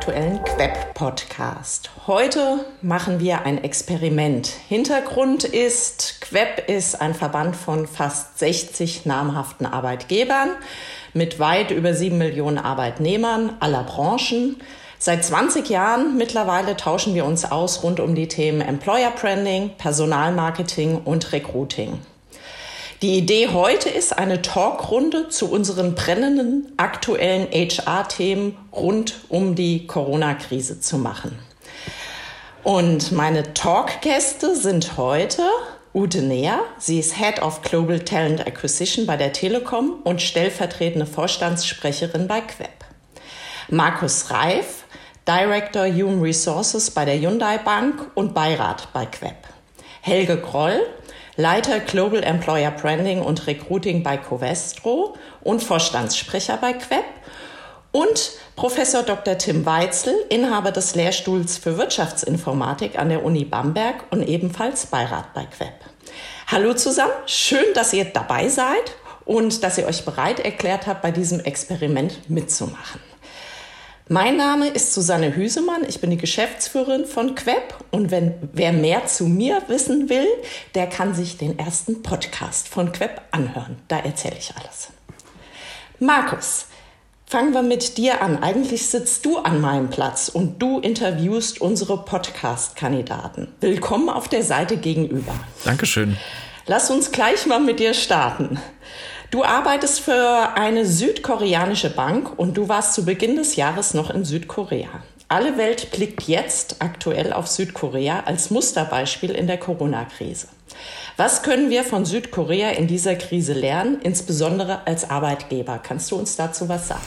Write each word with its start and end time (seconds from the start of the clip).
aktuellen 0.00 0.42
Queb-Podcast. 0.44 1.90
Heute 2.06 2.64
machen 2.80 3.20
wir 3.20 3.42
ein 3.42 3.62
Experiment. 3.62 4.46
Hintergrund 4.46 5.44
ist, 5.44 6.22
Queb 6.22 6.70
ist 6.70 7.02
ein 7.02 7.12
Verband 7.12 7.54
von 7.54 7.86
fast 7.86 8.38
60 8.38 9.04
namhaften 9.04 9.66
Arbeitgebern 9.66 10.52
mit 11.12 11.38
weit 11.38 11.70
über 11.70 11.92
sieben 11.92 12.16
Millionen 12.16 12.56
Arbeitnehmern 12.56 13.58
aller 13.60 13.82
Branchen. 13.82 14.56
Seit 14.98 15.22
20 15.22 15.68
Jahren 15.68 16.16
mittlerweile 16.16 16.78
tauschen 16.78 17.14
wir 17.14 17.26
uns 17.26 17.44
aus 17.44 17.82
rund 17.82 18.00
um 18.00 18.14
die 18.14 18.26
Themen 18.26 18.62
Employer 18.62 19.10
Branding, 19.10 19.72
Personalmarketing 19.76 20.96
und 20.96 21.30
Recruiting. 21.30 21.98
Die 23.02 23.16
Idee 23.16 23.48
heute 23.48 23.88
ist 23.88 24.18
eine 24.18 24.42
Talkrunde 24.42 25.30
zu 25.30 25.50
unseren 25.50 25.94
brennenden 25.94 26.70
aktuellen 26.76 27.48
HR-Themen 27.50 28.58
rund 28.74 29.24
um 29.30 29.54
die 29.54 29.86
Corona-Krise 29.86 30.80
zu 30.80 30.98
machen. 30.98 31.38
Und 32.62 33.10
meine 33.10 33.54
Talkgäste 33.54 34.54
sind 34.54 34.98
heute 34.98 35.48
Ute 35.94 36.20
Neher. 36.20 36.60
Sie 36.76 36.98
ist 36.98 37.16
Head 37.16 37.40
of 37.40 37.62
Global 37.62 38.00
Talent 38.00 38.46
Acquisition 38.46 39.06
bei 39.06 39.16
der 39.16 39.32
Telekom 39.32 40.02
und 40.04 40.20
stellvertretende 40.20 41.06
Vorstandssprecherin 41.06 42.28
bei 42.28 42.42
Queb. 42.42 42.84
Markus 43.70 44.30
Reif, 44.30 44.84
Director 45.26 45.86
Human 45.86 46.20
Resources 46.20 46.90
bei 46.90 47.06
der 47.06 47.18
Hyundai 47.18 47.56
Bank 47.56 48.10
und 48.14 48.34
Beirat 48.34 48.92
bei 48.92 49.06
Queb. 49.06 49.36
Helge 50.02 50.36
Groll, 50.36 50.82
Leiter 51.40 51.80
Global 51.80 52.22
Employer 52.22 52.70
Branding 52.70 53.22
und 53.22 53.46
Recruiting 53.46 54.02
bei 54.02 54.18
Covestro 54.18 55.16
und 55.40 55.62
Vorstandssprecher 55.62 56.58
bei 56.58 56.74
Queb 56.74 57.04
und 57.92 58.32
Professor 58.56 59.02
Dr. 59.02 59.38
Tim 59.38 59.64
Weitzel, 59.64 60.12
Inhaber 60.28 60.70
des 60.70 60.96
Lehrstuhls 60.96 61.56
für 61.56 61.78
Wirtschaftsinformatik 61.78 62.98
an 62.98 63.08
der 63.08 63.24
Uni 63.24 63.46
Bamberg 63.46 64.04
und 64.10 64.28
ebenfalls 64.28 64.84
Beirat 64.84 65.32
bei 65.32 65.46
Queb. 65.46 65.72
Hallo 66.48 66.74
zusammen, 66.74 67.14
schön, 67.24 67.64
dass 67.72 67.94
ihr 67.94 68.04
dabei 68.04 68.50
seid 68.50 68.94
und 69.24 69.64
dass 69.64 69.78
ihr 69.78 69.86
euch 69.86 70.04
bereit 70.04 70.40
erklärt 70.40 70.86
habt, 70.86 71.00
bei 71.00 71.10
diesem 71.10 71.40
Experiment 71.40 72.28
mitzumachen. 72.28 73.00
Mein 74.12 74.36
Name 74.36 74.66
ist 74.66 74.92
Susanne 74.92 75.36
Hüsemann, 75.36 75.84
ich 75.86 76.00
bin 76.00 76.10
die 76.10 76.16
Geschäftsführerin 76.16 77.06
von 77.06 77.36
Queb 77.36 77.76
und 77.92 78.10
wenn 78.10 78.34
wer 78.52 78.72
mehr 78.72 79.06
zu 79.06 79.22
mir 79.22 79.62
wissen 79.68 80.08
will, 80.08 80.26
der 80.74 80.88
kann 80.88 81.14
sich 81.14 81.38
den 81.38 81.60
ersten 81.60 82.02
Podcast 82.02 82.66
von 82.66 82.90
Queb 82.90 83.20
anhören. 83.30 83.76
Da 83.86 84.00
erzähle 84.00 84.34
ich 84.36 84.52
alles. 84.56 84.88
Markus, 86.00 86.66
fangen 87.24 87.54
wir 87.54 87.62
mit 87.62 87.98
dir 87.98 88.20
an. 88.20 88.42
Eigentlich 88.42 88.88
sitzt 88.88 89.24
du 89.26 89.38
an 89.38 89.60
meinem 89.60 89.90
Platz 89.90 90.28
und 90.28 90.60
du 90.60 90.80
interviewst 90.80 91.60
unsere 91.60 92.04
Podcast-Kandidaten. 92.04 93.46
Willkommen 93.60 94.08
auf 94.08 94.26
der 94.26 94.42
Seite 94.42 94.76
gegenüber. 94.76 95.38
Dankeschön. 95.64 96.16
Lass 96.66 96.90
uns 96.90 97.12
gleich 97.12 97.46
mal 97.46 97.60
mit 97.60 97.78
dir 97.78 97.94
starten. 97.94 98.58
Du 99.30 99.44
arbeitest 99.44 100.00
für 100.00 100.56
eine 100.56 100.84
südkoreanische 100.84 101.90
Bank 101.90 102.36
und 102.36 102.56
du 102.56 102.68
warst 102.68 102.94
zu 102.94 103.04
Beginn 103.04 103.36
des 103.36 103.54
Jahres 103.54 103.94
noch 103.94 104.10
in 104.10 104.24
Südkorea. 104.24 104.88
Alle 105.28 105.56
Welt 105.56 105.92
blickt 105.92 106.24
jetzt 106.24 106.82
aktuell 106.82 107.32
auf 107.32 107.46
Südkorea 107.46 108.24
als 108.26 108.50
Musterbeispiel 108.50 109.30
in 109.30 109.46
der 109.46 109.58
Corona-Krise. 109.58 110.48
Was 111.16 111.42
können 111.42 111.68
wir 111.68 111.84
von 111.84 112.04
Südkorea 112.04 112.70
in 112.70 112.86
dieser 112.86 113.14
Krise 113.14 113.52
lernen, 113.52 113.98
insbesondere 114.02 114.86
als 114.86 115.10
Arbeitgeber? 115.10 115.78
Kannst 115.82 116.10
du 116.10 116.16
uns 116.16 116.36
dazu 116.36 116.68
was 116.68 116.88
sagen? 116.88 117.02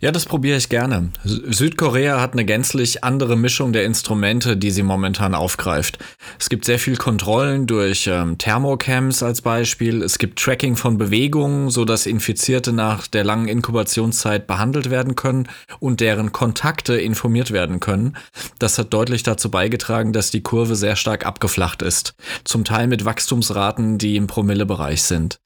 Ja, 0.00 0.10
das 0.10 0.24
probiere 0.24 0.56
ich 0.56 0.68
gerne. 0.68 1.10
Südkorea 1.22 2.20
hat 2.20 2.32
eine 2.32 2.44
gänzlich 2.44 3.04
andere 3.04 3.36
Mischung 3.36 3.72
der 3.72 3.84
Instrumente, 3.84 4.56
die 4.56 4.70
sie 4.70 4.82
momentan 4.82 5.34
aufgreift. 5.34 5.98
Es 6.40 6.48
gibt 6.48 6.64
sehr 6.64 6.78
viel 6.78 6.96
Kontrollen 6.96 7.66
durch 7.66 8.08
ähm, 8.10 8.38
Thermocams 8.38 9.22
als 9.22 9.42
Beispiel. 9.42 10.02
Es 10.02 10.18
gibt 10.18 10.40
Tracking 10.40 10.76
von 10.76 10.98
Bewegungen, 10.98 11.70
sodass 11.70 12.06
Infizierte 12.06 12.72
nach 12.72 13.06
der 13.06 13.22
langen 13.22 13.48
Inkubationszeit 13.48 14.46
behandelt 14.46 14.90
werden 14.90 15.14
können 15.14 15.46
und 15.78 16.00
deren 16.00 16.32
Kontakte 16.32 16.94
informiert 16.94 17.52
werden 17.52 17.78
können. 17.78 18.16
Das 18.58 18.78
hat 18.78 18.92
deutlich 18.92 19.22
dazu 19.22 19.50
beigetragen, 19.50 20.12
dass 20.12 20.30
die 20.30 20.42
Kurve 20.42 20.74
sehr 20.74 20.96
stark 20.96 21.26
abgeflacht 21.26 21.82
ist. 21.82 22.14
Zum 22.44 22.64
Teil 22.64 22.88
mit 22.92 23.06
Wachstumsraten, 23.06 23.96
die 23.96 24.16
im 24.16 24.26
Promillebereich 24.26 25.02
sind. 25.02 25.40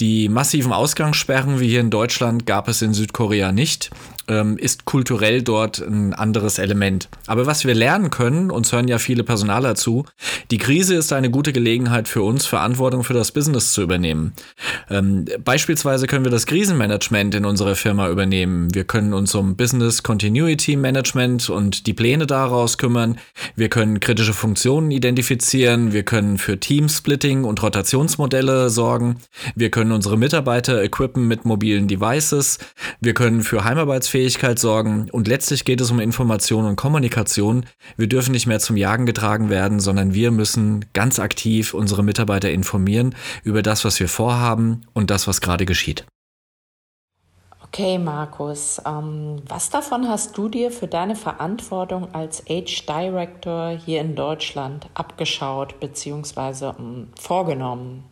Die 0.00 0.30
massiven 0.30 0.72
Ausgangssperren 0.72 1.60
wie 1.60 1.68
hier 1.68 1.80
in 1.80 1.90
Deutschland 1.90 2.46
gab 2.46 2.68
es 2.68 2.80
in 2.80 2.94
Südkorea 2.94 3.52
nicht 3.52 3.90
ähm, 4.28 4.58
ist 4.58 4.84
kulturell 4.84 5.42
dort 5.42 5.78
ein 5.78 6.12
anderes 6.12 6.58
Element. 6.58 7.08
Aber 7.26 7.46
was 7.46 7.64
wir 7.64 7.74
lernen 7.74 8.10
können, 8.10 8.50
uns 8.50 8.72
hören 8.72 8.88
ja 8.88 8.98
viele 8.98 9.24
Personaler 9.24 9.74
zu, 9.74 10.04
die 10.50 10.58
Krise 10.58 10.96
ist 10.96 11.12
eine 11.12 11.30
gute 11.30 11.52
Gelegenheit 11.52 12.08
für 12.08 12.22
uns, 12.22 12.46
Verantwortung 12.46 13.04
für 13.04 13.14
das 13.14 13.32
Business 13.32 13.72
zu 13.72 13.82
übernehmen. 13.82 14.32
Ähm, 14.90 15.26
beispielsweise 15.44 16.06
können 16.06 16.24
wir 16.24 16.32
das 16.32 16.46
Krisenmanagement 16.46 17.34
in 17.34 17.44
unserer 17.44 17.76
Firma 17.76 18.08
übernehmen. 18.08 18.74
Wir 18.74 18.84
können 18.84 19.14
uns 19.14 19.34
um 19.34 19.56
Business 19.56 20.02
Continuity 20.02 20.76
Management 20.76 21.48
und 21.48 21.86
die 21.86 21.94
Pläne 21.94 22.26
daraus 22.26 22.78
kümmern. 22.78 23.18
Wir 23.54 23.68
können 23.68 24.00
kritische 24.00 24.32
Funktionen 24.32 24.90
identifizieren. 24.90 25.92
Wir 25.92 26.02
können 26.02 26.38
für 26.38 26.58
Teamsplitting 26.58 27.44
und 27.44 27.62
Rotationsmodelle 27.62 28.70
sorgen. 28.70 29.18
Wir 29.54 29.70
können 29.70 29.92
unsere 29.92 30.18
Mitarbeiter 30.18 30.82
equippen 30.82 31.28
mit 31.28 31.44
mobilen 31.44 31.88
Devices. 31.88 32.58
Wir 33.00 33.14
können 33.14 33.42
für 33.42 33.64
Heimarbeitsfähigkeit 33.64 34.15
Fähigkeit 34.16 34.58
sorgen 34.58 35.10
und 35.12 35.28
letztlich 35.28 35.66
geht 35.66 35.78
es 35.82 35.90
um 35.90 36.00
Information 36.00 36.64
und 36.64 36.76
Kommunikation. 36.76 37.66
Wir 37.98 38.06
dürfen 38.06 38.32
nicht 38.32 38.46
mehr 38.46 38.60
zum 38.60 38.78
Jagen 38.78 39.04
getragen 39.04 39.50
werden, 39.50 39.78
sondern 39.78 40.14
wir 40.14 40.30
müssen 40.30 40.86
ganz 40.94 41.18
aktiv 41.18 41.74
unsere 41.74 42.02
Mitarbeiter 42.02 42.50
informieren 42.50 43.14
über 43.44 43.60
das, 43.60 43.84
was 43.84 44.00
wir 44.00 44.08
vorhaben 44.08 44.86
und 44.94 45.10
das, 45.10 45.28
was 45.28 45.42
gerade 45.42 45.66
geschieht. 45.66 46.06
Okay, 47.62 47.98
Markus, 47.98 48.80
ähm, 48.86 49.42
was 49.46 49.68
davon 49.68 50.08
hast 50.08 50.38
du 50.38 50.48
dir 50.48 50.70
für 50.70 50.86
deine 50.86 51.14
Verantwortung 51.14 52.14
als 52.14 52.42
Age 52.48 52.86
Director 52.86 53.78
hier 53.84 54.00
in 54.00 54.14
Deutschland 54.14 54.86
abgeschaut 54.94 55.78
bzw. 55.78 56.72
Ähm, 56.78 57.08
vorgenommen? 57.20 58.04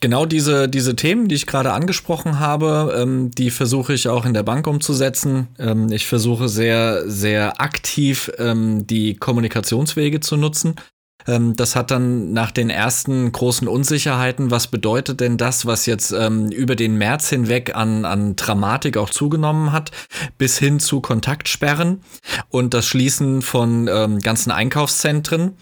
Genau 0.00 0.24
diese, 0.24 0.66
diese 0.66 0.96
Themen, 0.96 1.28
die 1.28 1.34
ich 1.34 1.46
gerade 1.46 1.72
angesprochen 1.72 2.38
habe, 2.40 2.96
ähm, 2.98 3.30
die 3.30 3.50
versuche 3.50 3.92
ich 3.92 4.08
auch 4.08 4.24
in 4.24 4.32
der 4.32 4.42
Bank 4.42 4.66
umzusetzen. 4.66 5.48
Ähm, 5.58 5.92
ich 5.92 6.06
versuche 6.06 6.48
sehr, 6.48 7.08
sehr 7.08 7.60
aktiv 7.60 8.32
ähm, 8.38 8.86
die 8.86 9.16
Kommunikationswege 9.16 10.20
zu 10.20 10.38
nutzen. 10.38 10.76
Ähm, 11.26 11.54
das 11.54 11.76
hat 11.76 11.90
dann 11.90 12.32
nach 12.32 12.50
den 12.50 12.70
ersten 12.70 13.30
großen 13.30 13.68
Unsicherheiten, 13.68 14.50
was 14.50 14.68
bedeutet 14.68 15.20
denn 15.20 15.36
das, 15.36 15.66
was 15.66 15.84
jetzt 15.84 16.12
ähm, 16.12 16.50
über 16.50 16.76
den 16.76 16.96
März 16.96 17.28
hinweg 17.28 17.76
an, 17.76 18.04
an 18.06 18.36
Dramatik 18.36 18.96
auch 18.96 19.10
zugenommen 19.10 19.72
hat, 19.72 19.90
bis 20.38 20.58
hin 20.58 20.80
zu 20.80 21.00
Kontaktsperren 21.00 22.02
und 22.48 22.74
das 22.74 22.86
Schließen 22.86 23.42
von 23.42 23.88
ähm, 23.88 24.18
ganzen 24.20 24.50
Einkaufszentren. 24.50 25.56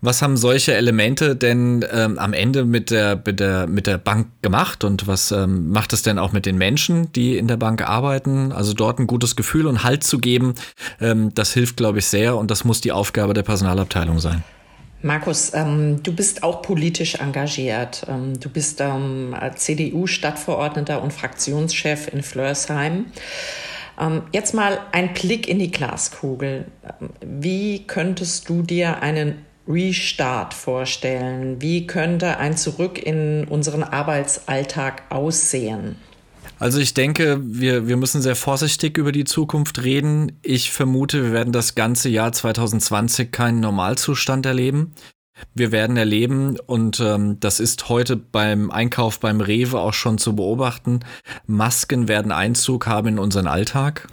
Was 0.00 0.22
haben 0.22 0.36
solche 0.36 0.74
Elemente 0.74 1.36
denn 1.36 1.84
ähm, 1.92 2.18
am 2.18 2.32
Ende 2.32 2.64
mit 2.64 2.90
der, 2.90 3.20
mit, 3.24 3.40
der, 3.40 3.66
mit 3.66 3.86
der 3.86 3.98
Bank 3.98 4.28
gemacht 4.42 4.84
und 4.84 5.06
was 5.06 5.32
ähm, 5.32 5.70
macht 5.70 5.92
es 5.92 6.02
denn 6.02 6.18
auch 6.18 6.32
mit 6.32 6.46
den 6.46 6.58
Menschen, 6.58 7.12
die 7.12 7.36
in 7.36 7.48
der 7.48 7.56
Bank 7.56 7.88
arbeiten? 7.88 8.52
Also 8.52 8.72
dort 8.72 8.98
ein 8.98 9.06
gutes 9.06 9.36
Gefühl 9.36 9.66
und 9.66 9.84
Halt 9.84 10.04
zu 10.04 10.18
geben, 10.18 10.54
ähm, 11.00 11.34
das 11.34 11.52
hilft, 11.52 11.76
glaube 11.76 11.98
ich, 11.98 12.06
sehr 12.06 12.36
und 12.36 12.50
das 12.50 12.64
muss 12.64 12.80
die 12.80 12.92
Aufgabe 12.92 13.34
der 13.34 13.42
Personalabteilung 13.42 14.20
sein. 14.20 14.42
Markus, 15.02 15.52
ähm, 15.52 16.00
du 16.02 16.14
bist 16.14 16.44
auch 16.44 16.62
politisch 16.62 17.16
engagiert. 17.16 18.04
Ähm, 18.08 18.38
du 18.38 18.48
bist 18.48 18.80
ähm, 18.80 19.34
CDU-Stadtverordneter 19.56 21.02
und 21.02 21.12
Fraktionschef 21.12 22.12
in 22.12 22.22
Flörsheim. 22.22 23.06
Ähm, 24.00 24.22
jetzt 24.32 24.54
mal 24.54 24.78
ein 24.92 25.12
Blick 25.12 25.48
in 25.48 25.58
die 25.58 25.72
Glaskugel. 25.72 26.66
Ähm, 27.00 27.10
wie 27.20 27.84
könntest 27.86 28.48
du 28.48 28.62
dir 28.62 29.02
einen 29.02 29.44
Restart 29.68 30.54
vorstellen? 30.54 31.60
Wie 31.60 31.86
könnte 31.86 32.38
ein 32.38 32.56
Zurück 32.56 32.98
in 32.98 33.44
unseren 33.44 33.82
Arbeitsalltag 33.82 35.02
aussehen? 35.10 35.96
Also 36.58 36.78
ich 36.78 36.94
denke, 36.94 37.40
wir, 37.42 37.88
wir 37.88 37.96
müssen 37.96 38.22
sehr 38.22 38.36
vorsichtig 38.36 38.96
über 38.96 39.12
die 39.12 39.24
Zukunft 39.24 39.82
reden. 39.82 40.38
Ich 40.42 40.70
vermute, 40.70 41.22
wir 41.24 41.32
werden 41.32 41.52
das 41.52 41.74
ganze 41.74 42.08
Jahr 42.08 42.32
2020 42.32 43.32
keinen 43.32 43.60
Normalzustand 43.60 44.46
erleben. 44.46 44.94
Wir 45.54 45.72
werden 45.72 45.96
erleben, 45.96 46.56
und 46.66 47.00
ähm, 47.00 47.40
das 47.40 47.58
ist 47.58 47.88
heute 47.88 48.16
beim 48.16 48.70
Einkauf 48.70 49.18
beim 49.18 49.40
Rewe 49.40 49.80
auch 49.80 49.94
schon 49.94 50.18
zu 50.18 50.36
beobachten, 50.36 51.00
Masken 51.46 52.06
werden 52.06 52.30
Einzug 52.30 52.86
haben 52.86 53.08
in 53.08 53.18
unseren 53.18 53.48
Alltag. 53.48 54.08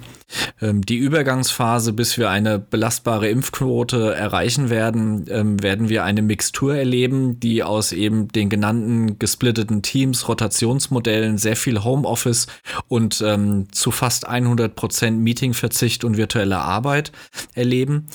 Ähm, 0.62 0.86
die 0.86 0.98
Übergangsphase, 0.98 1.94
bis 1.94 2.18
wir 2.18 2.30
eine 2.30 2.60
belastbare 2.60 3.30
Impfquote 3.30 4.14
erreichen 4.14 4.70
werden, 4.70 5.26
ähm, 5.30 5.62
werden 5.62 5.90
wir 5.90 6.04
eine 6.04 6.22
Mixtur 6.22 6.76
erleben, 6.76 7.40
die 7.40 7.64
aus 7.64 7.92
eben 7.92 8.28
den 8.28 8.50
genannten 8.50 9.20
gesplitteten 9.20 9.82
Teams, 9.82 10.28
Rotationsmodellen, 10.28 11.38
sehr 11.38 11.56
viel 11.56 11.84
Homeoffice 11.84 12.48
und 12.88 13.22
ähm, 13.26 13.68
zu 13.72 13.92
fast 13.92 14.28
100 14.28 14.76
Prozent 14.76 15.20
Meetingverzicht 15.20 16.04
und 16.04 16.18
virtuelle 16.18 16.60
Arbeit 16.60 17.12
erleben. 17.54 18.08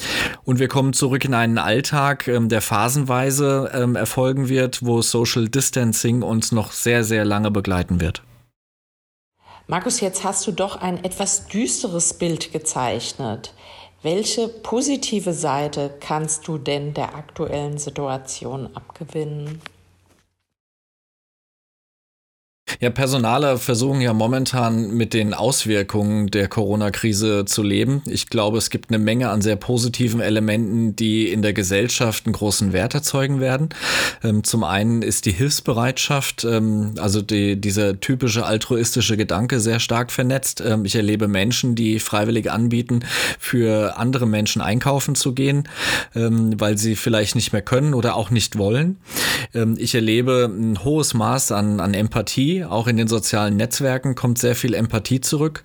Und 0.44 0.58
wir 0.58 0.68
kommen 0.68 0.92
zurück 0.92 1.24
in 1.24 1.34
einen 1.34 1.58
Alltag, 1.58 2.28
ähm, 2.28 2.48
der 2.48 2.60
phasenweise 2.60 3.70
ähm, 3.74 3.96
erfolgen 3.96 4.48
wird, 4.48 4.84
wo 4.84 5.02
Social 5.02 5.48
Distancing 5.48 6.22
uns 6.22 6.52
noch 6.52 6.72
sehr, 6.72 7.04
sehr 7.04 7.24
lange 7.24 7.50
begleiten 7.50 8.00
wird. 8.00 8.22
Markus, 9.66 10.00
jetzt 10.00 10.24
hast 10.24 10.46
du 10.46 10.52
doch 10.52 10.76
ein 10.76 11.02
etwas 11.04 11.46
düsteres 11.46 12.12
Bild 12.12 12.52
gezeichnet. 12.52 13.54
Welche 14.02 14.48
positive 14.48 15.32
Seite 15.32 15.94
kannst 16.00 16.46
du 16.46 16.58
denn 16.58 16.92
der 16.92 17.14
aktuellen 17.14 17.78
Situation 17.78 18.68
abgewinnen? 18.76 19.62
Ja, 22.80 22.90
Personale 22.90 23.58
versuchen 23.58 24.00
ja 24.00 24.12
momentan 24.12 24.90
mit 24.90 25.14
den 25.14 25.32
Auswirkungen 25.32 26.28
der 26.28 26.48
Corona-Krise 26.48 27.44
zu 27.44 27.62
leben. 27.62 28.02
Ich 28.06 28.28
glaube, 28.28 28.58
es 28.58 28.70
gibt 28.70 28.90
eine 28.90 28.98
Menge 28.98 29.30
an 29.30 29.42
sehr 29.42 29.56
positiven 29.56 30.20
Elementen, 30.20 30.96
die 30.96 31.28
in 31.28 31.42
der 31.42 31.52
Gesellschaft 31.52 32.26
einen 32.26 32.32
großen 32.32 32.72
Wert 32.72 32.94
erzeugen 32.94 33.40
werden. 33.40 33.68
Ähm, 34.22 34.44
zum 34.44 34.64
einen 34.64 35.02
ist 35.02 35.26
die 35.26 35.32
Hilfsbereitschaft, 35.32 36.44
ähm, 36.44 36.94
also 36.98 37.22
die, 37.22 37.60
dieser 37.60 38.00
typische 38.00 38.44
altruistische 38.44 39.16
Gedanke 39.16 39.60
sehr 39.60 39.78
stark 39.78 40.10
vernetzt. 40.10 40.62
Ähm, 40.64 40.84
ich 40.84 40.96
erlebe 40.96 41.28
Menschen, 41.28 41.74
die 41.74 42.00
freiwillig 42.00 42.50
anbieten, 42.50 43.00
für 43.38 43.96
andere 43.98 44.26
Menschen 44.26 44.60
einkaufen 44.60 45.14
zu 45.14 45.32
gehen, 45.32 45.68
weil 46.14 46.78
sie 46.78 46.96
vielleicht 46.96 47.34
nicht 47.34 47.52
mehr 47.52 47.62
können 47.62 47.94
oder 47.94 48.16
auch 48.16 48.30
nicht 48.30 48.58
wollen. 48.58 48.98
ich 49.76 49.94
erlebe 49.94 50.50
ein 50.50 50.82
hohes 50.84 51.14
Maß 51.14 51.52
an, 51.52 51.80
an 51.80 51.94
Empathie 51.94 52.53
auch 52.62 52.86
in 52.86 52.96
den 52.96 53.08
sozialen 53.08 53.56
Netzwerken 53.56 54.14
kommt 54.14 54.38
sehr 54.38 54.54
viel 54.54 54.74
Empathie 54.74 55.20
zurück. 55.20 55.64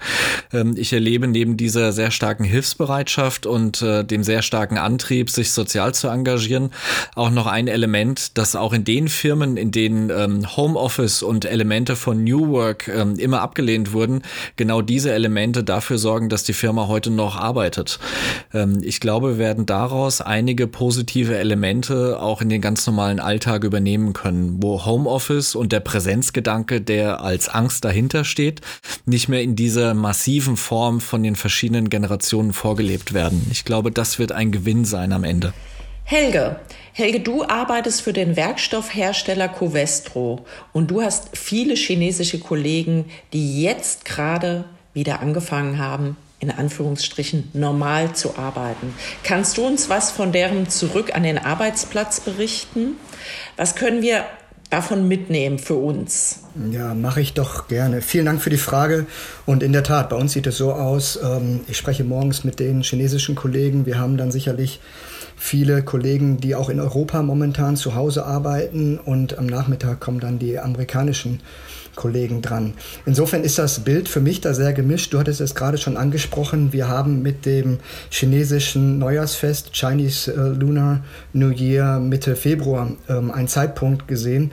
Ähm, 0.51 0.75
ich 0.77 0.93
erlebe 0.93 1.27
neben 1.27 1.57
dieser 1.57 1.91
sehr 1.91 2.09
starken 2.09 2.43
Hilfsbereitschaft 2.43 3.45
und 3.45 3.81
äh, 3.81 4.03
dem 4.03 4.23
sehr 4.23 4.41
starken 4.41 4.77
Antrieb, 4.77 5.29
sich 5.29 5.51
sozial 5.51 5.93
zu 5.93 6.07
engagieren, 6.07 6.71
auch 7.15 7.29
noch 7.29 7.45
ein 7.45 7.67
Element, 7.67 8.37
das 8.37 8.55
auch 8.55 8.73
in 8.73 8.83
den 8.83 9.07
Firmen, 9.07 9.57
in 9.57 9.71
denen 9.71 10.09
ähm, 10.09 10.57
Homeoffice 10.57 11.21
und 11.21 11.45
Elemente 11.45 11.95
von 11.95 12.23
New 12.23 12.49
Work 12.49 12.87
ähm, 12.87 13.19
immer 13.19 13.41
abgelehnt 13.41 13.93
wurden, 13.93 14.23
genau 14.55 14.81
diese 14.81 15.11
Elemente 15.11 15.63
dafür 15.63 15.97
sorgen, 15.97 16.29
dass 16.29 16.43
die 16.43 16.53
Firma 16.53 16.87
heute 16.87 17.11
noch 17.11 17.35
arbeitet. 17.35 17.99
Ich 18.81 18.99
glaube, 18.99 19.31
wir 19.31 19.37
werden 19.37 19.65
daraus 19.65 20.21
einige 20.21 20.67
positive 20.67 21.37
Elemente 21.37 22.21
auch 22.21 22.41
in 22.41 22.49
den 22.49 22.61
ganz 22.61 22.85
normalen 22.87 23.19
Alltag 23.19 23.63
übernehmen 23.63 24.13
können, 24.13 24.61
wo 24.61 24.85
Homeoffice 24.85 25.55
und 25.55 25.71
der 25.71 25.79
Präsenzgedanke 25.79 26.78
der 26.81 27.21
als 27.21 27.49
Angst 27.49 27.85
dahinter 27.85 28.25
steht, 28.25 28.61
nicht 29.05 29.29
mehr 29.29 29.41
in 29.41 29.55
dieser 29.55 29.93
massiven 29.93 30.57
Form 30.57 31.01
von 31.01 31.23
den 31.23 31.35
verschiedenen 31.35 31.89
Generationen 31.89 32.53
vorgelebt 32.53 33.13
werden. 33.13 33.45
Ich 33.51 33.65
glaube, 33.65 33.91
das 33.91 34.19
wird 34.19 34.31
ein 34.31 34.51
Gewinn 34.51 34.85
sein 34.85 35.13
am 35.13 35.23
Ende. 35.23 35.53
Helge, 36.03 36.59
Helge, 36.93 37.19
du 37.19 37.43
arbeitest 37.43 38.01
für 38.01 38.13
den 38.13 38.35
Werkstoffhersteller 38.35 39.47
Covestro 39.47 40.43
und 40.73 40.89
du 40.89 41.03
hast 41.03 41.37
viele 41.37 41.75
chinesische 41.75 42.39
Kollegen, 42.39 43.05
die 43.31 43.61
jetzt 43.61 44.05
gerade 44.05 44.65
wieder 44.93 45.19
angefangen 45.19 45.77
haben, 45.77 46.17
in 46.39 46.49
Anführungsstrichen 46.49 47.51
normal 47.53 48.15
zu 48.15 48.37
arbeiten. 48.37 48.95
Kannst 49.23 49.57
du 49.57 49.65
uns 49.67 49.89
was 49.89 50.09
von 50.09 50.31
deren 50.31 50.67
Zurück 50.67 51.15
an 51.15 51.23
den 51.23 51.37
Arbeitsplatz 51.37 52.21
berichten? 52.21 52.95
Was 53.55 53.75
können 53.75 54.01
wir 54.01 54.25
davon 54.69 55.07
mitnehmen 55.07 55.59
für 55.59 55.75
uns? 55.75 56.41
Ja, 56.71 56.93
mache 56.93 57.21
ich 57.21 57.33
doch 57.33 57.67
gerne. 57.67 58.01
Vielen 58.01 58.25
Dank 58.25 58.41
für 58.41 58.49
die 58.49 58.57
Frage. 58.57 59.05
Und 59.45 59.63
in 59.63 59.73
der 59.73 59.83
Tat, 59.83 60.09
bei 60.09 60.15
uns 60.15 60.33
sieht 60.33 60.47
es 60.47 60.57
so 60.57 60.73
aus, 60.73 61.19
ähm, 61.23 61.61
ich 61.67 61.77
spreche 61.77 62.03
morgens 62.03 62.43
mit 62.43 62.59
den 62.59 62.81
chinesischen 62.81 63.35
Kollegen. 63.35 63.85
Wir 63.85 63.99
haben 63.99 64.17
dann 64.17 64.31
sicherlich 64.31 64.79
viele 65.35 65.83
Kollegen, 65.83 66.37
die 66.37 66.55
auch 66.55 66.69
in 66.69 66.79
Europa 66.79 67.21
momentan 67.23 67.77
zu 67.77 67.95
Hause 67.95 68.25
arbeiten. 68.25 68.99
Und 68.99 69.37
am 69.37 69.45
Nachmittag 69.45 69.99
kommen 69.99 70.19
dann 70.19 70.39
die 70.39 70.59
amerikanischen 70.59 71.39
Kollegen 71.39 71.78
dran. 72.41 72.73
Insofern 73.05 73.43
ist 73.43 73.59
das 73.59 73.79
Bild 73.81 74.07
für 74.07 74.21
mich 74.21 74.41
da 74.41 74.53
sehr 74.53 74.73
gemischt. 74.73 75.13
Du 75.13 75.19
hattest 75.19 75.41
es 75.41 75.55
gerade 75.55 75.77
schon 75.77 75.97
angesprochen. 75.97 76.73
Wir 76.73 76.87
haben 76.87 77.21
mit 77.21 77.45
dem 77.45 77.79
chinesischen 78.09 78.99
Neujahrsfest 78.99 79.73
Chinese 79.73 80.31
äh, 80.31 80.57
Lunar 80.57 81.03
New 81.33 81.49
Year 81.49 81.99
Mitte 81.99 82.35
Februar 82.35 82.91
ähm, 83.07 83.31
einen 83.31 83.47
Zeitpunkt 83.47 84.07
gesehen, 84.07 84.51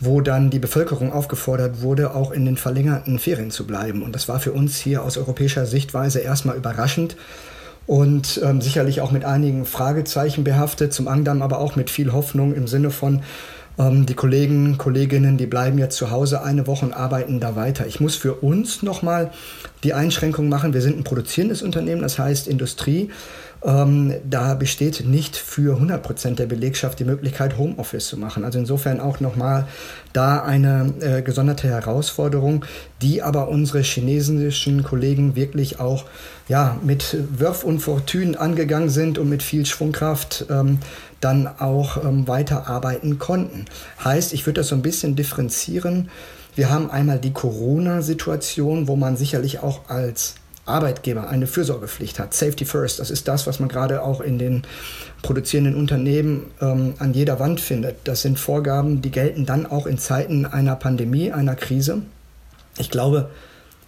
wo 0.00 0.20
dann 0.20 0.50
die 0.50 0.58
Bevölkerung 0.58 1.12
aufgefordert 1.12 1.82
wurde, 1.82 2.14
auch 2.14 2.30
in 2.30 2.44
den 2.44 2.56
verlängerten 2.56 3.18
Ferien 3.18 3.50
zu 3.50 3.66
bleiben. 3.66 4.02
Und 4.02 4.14
das 4.14 4.28
war 4.28 4.40
für 4.40 4.52
uns 4.52 4.76
hier 4.76 5.02
aus 5.02 5.16
europäischer 5.16 5.66
Sichtweise 5.66 6.20
erstmal 6.20 6.56
überraschend 6.56 7.16
und 7.86 8.40
ähm, 8.42 8.60
sicherlich 8.60 9.00
auch 9.00 9.10
mit 9.10 9.24
einigen 9.24 9.66
Fragezeichen 9.66 10.44
behaftet, 10.44 10.92
zum 10.92 11.08
anderen 11.08 11.42
aber 11.42 11.58
auch 11.58 11.76
mit 11.76 11.90
viel 11.90 12.12
Hoffnung 12.12 12.54
im 12.54 12.66
Sinne 12.66 12.90
von, 12.90 13.22
ähm, 13.78 14.06
die 14.06 14.14
Kollegen, 14.14 14.78
Kolleginnen, 14.78 15.36
die 15.36 15.46
bleiben 15.46 15.78
jetzt 15.78 15.96
zu 15.96 16.10
Hause 16.10 16.42
eine 16.42 16.66
Woche 16.66 16.86
und 16.86 16.92
arbeiten 16.92 17.40
da 17.40 17.56
weiter. 17.56 17.86
Ich 17.86 18.00
muss 18.00 18.16
für 18.16 18.34
uns 18.34 18.82
nochmal 18.82 19.30
die 19.82 19.94
Einschränkung 19.94 20.48
machen. 20.48 20.74
Wir 20.74 20.80
sind 20.80 20.98
ein 20.98 21.04
produzierendes 21.04 21.62
Unternehmen, 21.62 22.02
das 22.02 22.18
heißt 22.18 22.48
Industrie. 22.48 23.10
Ähm, 23.64 24.12
da 24.28 24.54
besteht 24.54 25.06
nicht 25.06 25.36
für 25.36 25.74
100 25.74 26.02
Prozent 26.02 26.38
der 26.38 26.44
Belegschaft 26.44 26.98
die 27.00 27.04
Möglichkeit, 27.04 27.56
Homeoffice 27.56 28.08
zu 28.08 28.18
machen. 28.18 28.44
Also 28.44 28.58
insofern 28.58 29.00
auch 29.00 29.20
nochmal 29.20 29.66
da 30.12 30.42
eine 30.42 30.92
äh, 31.00 31.22
gesonderte 31.22 31.68
Herausforderung, 31.68 32.66
die 33.00 33.22
aber 33.22 33.48
unsere 33.48 33.80
chinesischen 33.80 34.84
Kollegen 34.84 35.34
wirklich 35.34 35.80
auch 35.80 36.04
ja, 36.46 36.76
mit 36.82 37.16
Wurf 37.38 37.64
und 37.64 37.80
Fortune 37.80 38.38
angegangen 38.38 38.90
sind 38.90 39.16
und 39.16 39.30
mit 39.30 39.42
viel 39.42 39.64
Schwungkraft 39.64 40.44
ähm, 40.50 40.78
dann 41.24 41.46
auch 41.46 41.96
ähm, 42.04 42.28
weiterarbeiten 42.28 43.18
konnten. 43.18 43.64
Heißt, 44.04 44.32
ich 44.32 44.46
würde 44.46 44.60
das 44.60 44.68
so 44.68 44.74
ein 44.74 44.82
bisschen 44.82 45.16
differenzieren. 45.16 46.10
Wir 46.54 46.70
haben 46.70 46.90
einmal 46.90 47.18
die 47.18 47.32
Corona-Situation, 47.32 48.86
wo 48.86 48.96
man 48.96 49.16
sicherlich 49.16 49.60
auch 49.60 49.88
als 49.88 50.34
Arbeitgeber 50.66 51.28
eine 51.28 51.46
Fürsorgepflicht 51.46 52.18
hat. 52.18 52.32
Safety 52.32 52.64
first, 52.64 52.98
das 52.98 53.10
ist 53.10 53.28
das, 53.28 53.46
was 53.46 53.60
man 53.60 53.68
gerade 53.68 54.02
auch 54.02 54.20
in 54.20 54.38
den 54.38 54.62
produzierenden 55.22 55.74
Unternehmen 55.74 56.50
ähm, 56.60 56.94
an 56.98 57.12
jeder 57.12 57.38
Wand 57.38 57.60
findet. 57.60 57.96
Das 58.04 58.22
sind 58.22 58.38
Vorgaben, 58.38 59.02
die 59.02 59.10
gelten 59.10 59.46
dann 59.46 59.66
auch 59.66 59.86
in 59.86 59.98
Zeiten 59.98 60.46
einer 60.46 60.76
Pandemie, 60.76 61.32
einer 61.32 61.54
Krise. 61.54 62.02
Ich 62.78 62.90
glaube, 62.90 63.30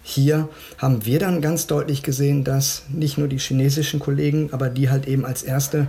hier 0.03 0.47
haben 0.77 1.05
wir 1.05 1.19
dann 1.19 1.41
ganz 1.41 1.67
deutlich 1.67 2.03
gesehen, 2.03 2.43
dass 2.43 2.83
nicht 2.89 3.17
nur 3.17 3.27
die 3.27 3.39
chinesischen 3.39 3.99
Kollegen, 3.99 4.49
aber 4.53 4.69
die 4.69 4.89
halt 4.89 5.07
eben 5.07 5.25
als 5.25 5.43
erste 5.43 5.87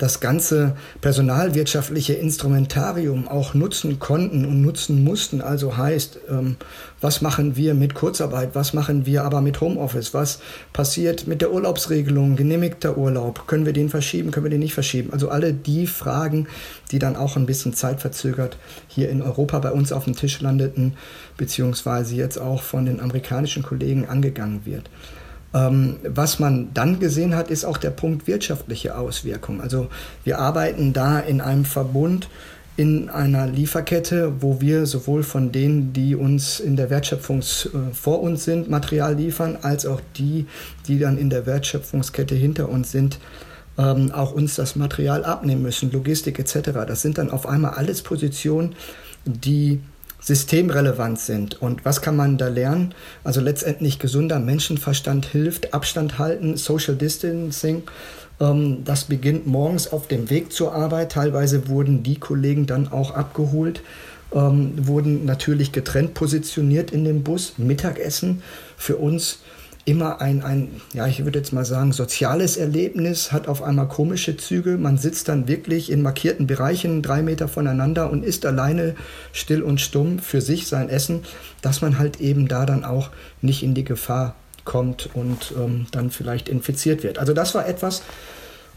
das 0.00 0.20
ganze 0.20 0.76
personalwirtschaftliche 1.02 2.14
Instrumentarium 2.14 3.28
auch 3.28 3.52
nutzen 3.52 3.98
konnten 3.98 4.46
und 4.46 4.62
nutzen 4.62 5.04
mussten. 5.04 5.42
Also 5.42 5.76
heißt, 5.76 6.20
ähm, 6.30 6.56
was 7.02 7.20
machen 7.20 7.54
wir 7.54 7.74
mit 7.74 7.92
Kurzarbeit, 7.94 8.54
was 8.54 8.72
machen 8.72 9.04
wir 9.04 9.24
aber 9.24 9.42
mit 9.42 9.60
Homeoffice, 9.60 10.14
was 10.14 10.40
passiert 10.72 11.26
mit 11.26 11.42
der 11.42 11.52
Urlaubsregelung, 11.52 12.34
genehmigter 12.34 12.96
Urlaub, 12.96 13.46
können 13.46 13.66
wir 13.66 13.74
den 13.74 13.90
verschieben, 13.90 14.30
können 14.30 14.46
wir 14.46 14.50
den 14.50 14.60
nicht 14.60 14.72
verschieben. 14.72 15.12
Also 15.12 15.28
alle 15.28 15.52
die 15.52 15.86
Fragen, 15.86 16.48
die 16.92 16.98
dann 16.98 17.14
auch 17.14 17.36
ein 17.36 17.44
bisschen 17.44 17.74
zeitverzögert 17.74 18.56
hier 18.88 19.10
in 19.10 19.20
Europa 19.20 19.58
bei 19.58 19.70
uns 19.70 19.92
auf 19.92 20.04
dem 20.04 20.16
Tisch 20.16 20.40
landeten, 20.40 20.94
beziehungsweise 21.36 22.14
jetzt 22.14 22.38
auch 22.38 22.62
von 22.62 22.86
den 22.86 23.00
amerikanischen 23.00 23.62
Kollegen 23.62 24.08
angegangen 24.08 24.62
wird. 24.64 24.88
Ähm, 25.52 25.96
was 26.04 26.38
man 26.38 26.72
dann 26.74 27.00
gesehen 27.00 27.34
hat, 27.34 27.50
ist 27.50 27.64
auch 27.64 27.76
der 27.76 27.90
Punkt 27.90 28.26
wirtschaftliche 28.26 28.96
Auswirkungen. 28.96 29.60
Also 29.60 29.88
wir 30.24 30.38
arbeiten 30.38 30.92
da 30.92 31.18
in 31.18 31.40
einem 31.40 31.64
Verbund, 31.64 32.28
in 32.76 33.10
einer 33.10 33.46
Lieferkette, 33.46 34.32
wo 34.40 34.60
wir 34.60 34.86
sowohl 34.86 35.22
von 35.22 35.52
denen, 35.52 35.92
die 35.92 36.14
uns 36.14 36.60
in 36.60 36.76
der 36.76 36.88
Wertschöpfung 36.88 37.40
äh, 37.40 37.92
vor 37.92 38.22
uns 38.22 38.44
sind, 38.44 38.70
Material 38.70 39.16
liefern, 39.16 39.58
als 39.62 39.86
auch 39.86 40.00
die, 40.16 40.46
die 40.86 40.98
dann 40.98 41.18
in 41.18 41.30
der 41.30 41.46
Wertschöpfungskette 41.46 42.34
hinter 42.34 42.68
uns 42.68 42.92
sind, 42.92 43.18
ähm, 43.76 44.12
auch 44.12 44.32
uns 44.32 44.54
das 44.54 44.76
Material 44.76 45.24
abnehmen 45.24 45.62
müssen, 45.62 45.90
Logistik 45.90 46.38
etc. 46.38 46.70
Das 46.86 47.02
sind 47.02 47.18
dann 47.18 47.30
auf 47.30 47.46
einmal 47.46 47.72
alles 47.72 48.02
Positionen, 48.02 48.74
die 49.24 49.80
systemrelevant 50.20 51.18
sind. 51.18 51.60
Und 51.60 51.84
was 51.84 52.02
kann 52.02 52.16
man 52.16 52.38
da 52.38 52.48
lernen? 52.48 52.94
Also 53.24 53.40
letztendlich 53.40 53.98
gesunder 53.98 54.38
Menschenverstand 54.38 55.26
hilft, 55.26 55.74
Abstand 55.74 56.18
halten, 56.18 56.56
Social 56.56 56.96
Distancing 56.96 57.84
Ähm, 58.40 58.84
das 58.84 59.04
beginnt 59.04 59.46
morgens 59.46 59.92
auf 59.92 60.08
dem 60.08 60.30
Weg 60.30 60.52
zur 60.52 60.74
Arbeit. 60.74 61.12
Teilweise 61.12 61.68
wurden 61.68 62.02
die 62.02 62.18
Kollegen 62.18 62.66
dann 62.66 62.88
auch 62.88 63.12
abgeholt, 63.12 63.82
ähm, 64.32 64.72
wurden 64.76 65.24
natürlich 65.26 65.72
getrennt 65.72 66.14
positioniert 66.14 66.90
in 66.90 67.04
dem 67.04 67.22
Bus. 67.22 67.54
Mittagessen 67.58 68.42
für 68.76 68.96
uns 68.96 69.40
immer 69.84 70.20
ein, 70.20 70.42
ein, 70.42 70.80
ja, 70.92 71.06
ich 71.06 71.24
würde 71.24 71.38
jetzt 71.38 71.52
mal 71.52 71.64
sagen, 71.64 71.92
soziales 71.92 72.56
Erlebnis, 72.56 73.32
hat 73.32 73.48
auf 73.48 73.62
einmal 73.62 73.88
komische 73.88 74.36
Züge. 74.36 74.76
Man 74.76 74.98
sitzt 74.98 75.28
dann 75.28 75.48
wirklich 75.48 75.90
in 75.90 76.02
markierten 76.02 76.46
Bereichen 76.46 77.02
drei 77.02 77.22
Meter 77.22 77.48
voneinander 77.48 78.10
und 78.10 78.24
isst 78.24 78.44
alleine 78.44 78.94
still 79.32 79.62
und 79.62 79.80
stumm 79.80 80.18
für 80.18 80.40
sich 80.40 80.66
sein 80.66 80.88
Essen, 80.88 81.22
dass 81.62 81.80
man 81.80 81.98
halt 81.98 82.20
eben 82.20 82.48
da 82.48 82.66
dann 82.66 82.84
auch 82.84 83.10
nicht 83.40 83.62
in 83.62 83.74
die 83.74 83.84
Gefahr 83.84 84.34
kommt 84.64 85.08
und 85.14 85.54
ähm, 85.56 85.86
dann 85.90 86.10
vielleicht 86.10 86.48
infiziert 86.48 87.02
wird. 87.02 87.18
Also 87.18 87.32
das 87.32 87.54
war 87.54 87.66
etwas, 87.66 88.02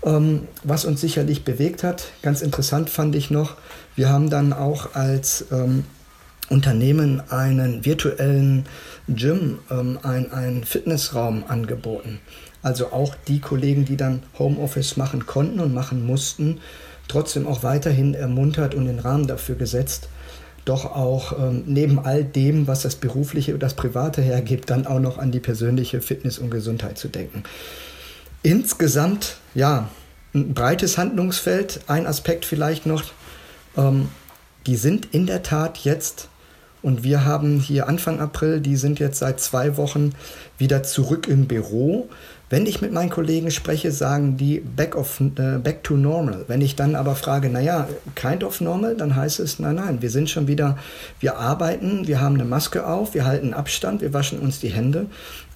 ähm, 0.04 0.48
was 0.64 0.86
uns 0.86 1.02
sicherlich 1.02 1.44
bewegt 1.44 1.84
hat. 1.84 2.06
Ganz 2.22 2.42
interessant 2.42 2.90
fand 2.90 3.16
ich 3.16 3.30
noch, 3.30 3.56
wir 3.96 4.10
haben 4.10 4.30
dann 4.30 4.54
auch 4.54 4.96
als 4.96 5.46
ähm, 5.52 5.84
Unternehmen 6.50 7.22
einen 7.30 7.86
virtuellen 7.86 8.66
Gym, 9.08 9.60
ähm, 9.72 10.00
einen 10.04 10.64
Fitnessraum 10.64 11.46
angeboten. 11.48 12.20
Also 12.62 12.88
auch 12.92 13.16
die 13.28 13.40
Kollegen, 13.40 13.86
die 13.86 13.98
dann 13.98 14.24
Homeoffice 14.40 14.98
machen 14.98 15.26
konnten 15.26 15.60
und 15.60 15.74
machen 15.74 16.06
mussten, 16.06 16.60
trotzdem 17.08 17.48
auch 17.48 17.64
weiterhin 17.64 18.14
ermuntert 18.14 18.76
und 18.76 18.86
den 18.86 19.00
Rahmen 19.00 19.28
dafür 19.28 19.56
gesetzt, 19.56 20.08
doch 20.66 20.86
auch 20.86 21.38
ähm, 21.38 21.64
neben 21.66 22.00
all 22.00 22.24
dem, 22.24 22.68
was 22.68 22.84
das 22.84 22.96
berufliche 22.96 23.54
und 23.54 23.62
das 23.62 23.74
private 23.74 24.22
hergibt, 24.22 24.70
dann 24.70 24.88
auch 24.88 25.00
noch 25.00 25.18
an 25.18 25.32
die 25.32 25.42
persönliche 25.42 26.02
Fitness 26.02 26.40
und 26.40 26.52
Gesundheit 26.52 26.98
zu 26.98 27.10
denken. 27.10 27.44
Insgesamt, 28.44 29.38
ja, 29.56 29.90
ein 30.34 30.54
breites 30.54 30.98
Handlungsfeld. 30.98 31.82
Ein 31.88 32.08
Aspekt 32.08 32.46
vielleicht 32.46 32.86
noch, 32.86 33.04
ähm, 33.78 34.10
die 34.66 34.78
sind 34.78 35.14
in 35.14 35.26
der 35.26 35.44
Tat 35.44 35.80
jetzt 35.80 36.30
und 36.84 37.04
wir 37.04 37.26
haben 37.26 37.60
hier 37.60 37.88
Anfang 37.88 38.20
April, 38.20 38.60
die 38.60 38.76
sind 38.76 39.00
jetzt 39.00 39.20
seit 39.20 39.40
zwei 39.40 39.78
Wochen 39.78 40.12
wieder 40.58 40.84
zurück 40.84 41.28
im 41.30 41.48
Büro. 41.48 42.10
Wenn 42.50 42.66
ich 42.66 42.82
mit 42.82 42.92
meinen 42.92 43.10
Kollegen 43.10 43.50
spreche, 43.50 43.92
sagen 43.92 44.38
die 44.38 44.60
back, 44.60 44.96
of, 44.96 45.20
äh, 45.22 45.58
back 45.58 45.84
to 45.84 45.96
normal. 45.96 46.44
Wenn 46.48 46.62
ich 46.62 46.76
dann 46.76 46.96
aber 46.96 47.16
frage, 47.16 47.50
naja, 47.50 47.88
kind 48.16 48.44
of 48.44 48.60
normal, 48.62 48.96
dann 48.96 49.16
heißt 49.16 49.40
es, 49.40 49.60
nein, 49.60 49.76
nein, 49.76 50.02
wir 50.02 50.12
sind 50.12 50.30
schon 50.30 50.48
wieder, 50.48 50.78
wir 51.22 51.38
arbeiten, 51.38 52.06
wir 52.06 52.20
haben 52.20 52.36
eine 52.36 52.46
Maske 52.46 52.86
auf, 52.86 53.14
wir 53.14 53.26
halten 53.26 53.54
Abstand, 53.54 54.02
wir 54.02 54.14
waschen 54.14 54.40
uns 54.40 54.60
die 54.60 54.70
Hände. 54.70 55.08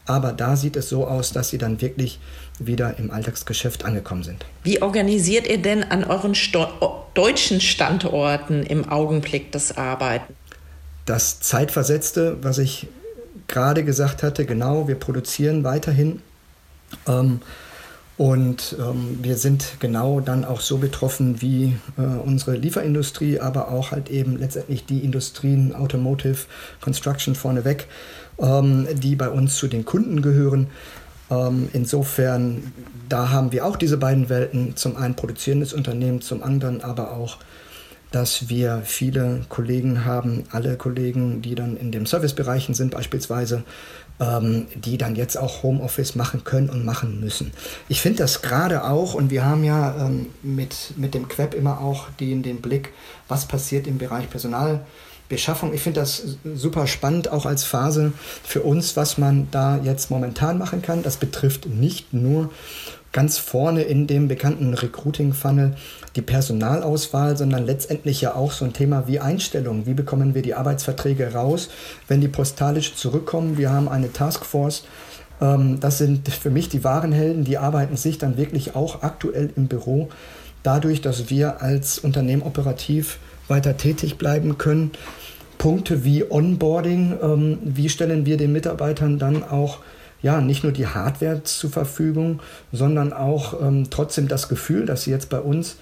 Aber 0.06 0.32
da 0.32 0.56
sieht 0.56 0.78
es 0.78 0.88
so 0.88 1.06
aus, 1.06 1.34
dass 1.34 1.50
sie 1.50 1.58
dann 1.58 1.82
wirklich 1.82 2.20
wieder 2.58 2.98
im 2.98 3.12
Alltagsgeschäft 3.12 3.84
angekommen 3.84 4.24
sind. 4.24 4.46
Wie 4.64 4.82
organisiert 4.82 5.46
ihr 5.48 5.62
denn 5.62 5.84
an 5.84 6.06
euren 6.06 6.34
Sto 6.34 6.68
deutschen 7.14 7.60
Standorten 7.60 8.64
im 8.64 8.88
Augenblick 8.90 9.52
das 9.52 9.78
Arbeiten? 9.78 10.34
Das 11.08 11.40
Zeitversetzte, 11.40 12.38
was 12.42 12.58
ich 12.58 12.88
gerade 13.48 13.86
gesagt 13.86 14.24
hatte, 14.24 14.46
genau, 14.46 14.90
wir 14.90 14.96
produzieren 14.96 15.64
weiterhin. 15.64 16.22
Ähm, 17.08 17.40
und 18.18 18.76
ähm, 18.78 19.20
wir 19.22 19.38
sind 19.38 19.78
genau 19.80 20.20
dann 20.20 20.44
auch 20.44 20.60
so 20.60 20.80
betroffen 20.80 21.42
wie 21.42 21.78
äh, 21.98 22.02
unsere 22.02 22.58
Lieferindustrie, 22.58 23.40
aber 23.40 23.72
auch 23.72 23.92
halt 23.92 24.10
eben 24.10 24.38
letztendlich 24.38 24.86
die 24.86 25.00
Industrien, 25.00 25.74
Automotive, 25.74 26.40
Construction 26.82 27.36
vorneweg, 27.36 27.88
ähm, 28.38 28.86
die 28.94 29.16
bei 29.16 29.30
uns 29.30 29.56
zu 29.56 29.70
den 29.70 29.86
Kunden 29.86 30.22
gehören. 30.22 30.68
Ähm, 31.32 31.70
insofern, 31.72 32.74
da 33.08 33.30
haben 33.30 33.54
wir 33.54 33.66
auch 33.66 33.78
diese 33.78 33.96
beiden 33.96 34.28
Welten, 34.28 34.76
zum 34.76 34.98
einen 34.98 35.16
produzierendes 35.16 35.72
Unternehmen, 35.72 36.20
zum 36.20 36.44
anderen 36.44 36.82
aber 36.82 37.12
auch 37.14 37.38
dass 38.18 38.50
wir 38.50 38.82
viele 38.84 39.46
Kollegen 39.48 40.04
haben, 40.04 40.46
alle 40.52 40.76
Kollegen, 40.76 41.44
die 41.44 41.54
dann 41.54 41.78
in 41.78 41.92
den 41.92 42.08
Servicebereichen 42.08 42.74
sind 42.74 42.90
beispielsweise, 42.90 43.62
ähm, 44.20 44.66
die 44.74 44.98
dann 44.98 45.16
jetzt 45.16 45.38
auch 45.38 45.62
Homeoffice 45.62 46.16
machen 46.16 46.44
können 46.44 46.72
und 46.72 46.84
machen 46.84 47.20
müssen. 47.20 47.52
Ich 47.90 48.02
finde 48.02 48.18
das 48.18 48.42
gerade 48.42 48.86
auch, 48.86 49.14
und 49.14 49.30
wir 49.30 49.46
haben 49.46 49.64
ja 49.64 49.96
ähm, 50.08 50.30
mit, 50.42 50.94
mit 50.96 51.14
dem 51.14 51.28
Queb 51.28 51.54
immer 51.54 51.80
auch 51.80 52.10
den, 52.20 52.42
den 52.42 52.60
Blick, 52.60 52.92
was 53.28 53.48
passiert 53.48 53.86
im 53.86 54.00
Bereich 54.00 54.28
Personalbeschaffung. 54.32 55.72
Ich 55.76 55.82
finde 55.82 56.00
das 56.00 56.38
super 56.56 56.88
spannend, 56.88 57.32
auch 57.32 57.46
als 57.46 57.66
Phase 57.66 58.14
für 58.44 58.64
uns, 58.64 58.98
was 58.98 59.20
man 59.20 59.48
da 59.52 59.78
jetzt 59.78 60.10
momentan 60.10 60.58
machen 60.58 60.82
kann. 60.82 61.04
Das 61.04 61.18
betrifft 61.18 61.68
nicht 61.68 62.16
nur 62.16 62.50
ganz 63.12 63.38
vorne 63.38 63.84
in 63.84 64.08
dem 64.08 64.28
bekannten 64.28 64.74
Recruiting-Funnel 64.74 65.76
die 66.16 66.22
Personalauswahl, 66.22 67.38
sondern 67.38 67.66
letztendlich 67.66 68.22
ja 68.22 68.36
auch 68.36 68.52
so 68.52 68.66
ein 68.66 68.74
Thema 68.74 69.08
wie 69.08 69.20
Einstellung. 69.20 69.86
Wie 69.86 69.94
bekommen 69.94 70.36
wir 70.36 70.42
die 70.42 70.54
Arbeitsverträge 70.54 71.34
raus, 71.34 71.70
wenn 72.08 72.22
die 72.22 72.28
postalisch 72.28 72.96
zurückkommen? 72.96 73.58
Wir 73.58 73.72
haben 73.72 73.90
eine 73.90 74.12
Taskforce. 74.12 74.84
Ähm, 75.42 75.80
das 75.80 75.98
sind 75.98 76.30
für 76.30 76.50
mich 76.50 76.70
die 76.70 76.84
wahren 76.84 77.12
Helden, 77.12 77.44
die 77.44 77.58
arbeiten 77.58 77.98
sich 77.98 78.18
dann 78.18 78.38
wirklich 78.38 78.76
auch 78.76 79.04
aktuell 79.04 79.52
im 79.56 79.68
Büro. 79.68 80.10
Dadurch, 80.64 81.02
dass 81.02 81.30
wir 81.30 81.62
als 81.62 82.00
Unternehmen 82.00 82.42
operativ 82.42 83.20
weiter 83.48 83.78
tätig 83.78 84.18
bleiben 84.18 84.58
können. 84.58 84.92
Punkte 85.58 86.04
wie 86.04 86.30
Onboarding, 86.30 87.18
ähm, 87.22 87.58
wie 87.64 87.90
stellen 87.90 88.26
wir 88.26 88.38
den 88.38 88.52
Mitarbeitern 88.52 89.18
dann 89.18 89.44
auch 89.44 89.80
ja, 90.22 90.42
nicht 90.42 90.64
nur 90.64 90.72
die 90.72 90.88
Hardware 90.88 91.44
zur 91.44 91.70
Verfügung, 91.70 92.42
sondern 92.72 93.14
auch 93.14 93.62
ähm, 93.62 93.90
trotzdem 93.90 94.28
das 94.28 94.50
Gefühl, 94.50 94.86
dass 94.86 95.04
sie 95.04 95.12
jetzt 95.12 95.30
bei 95.30 95.40
uns 95.40 95.78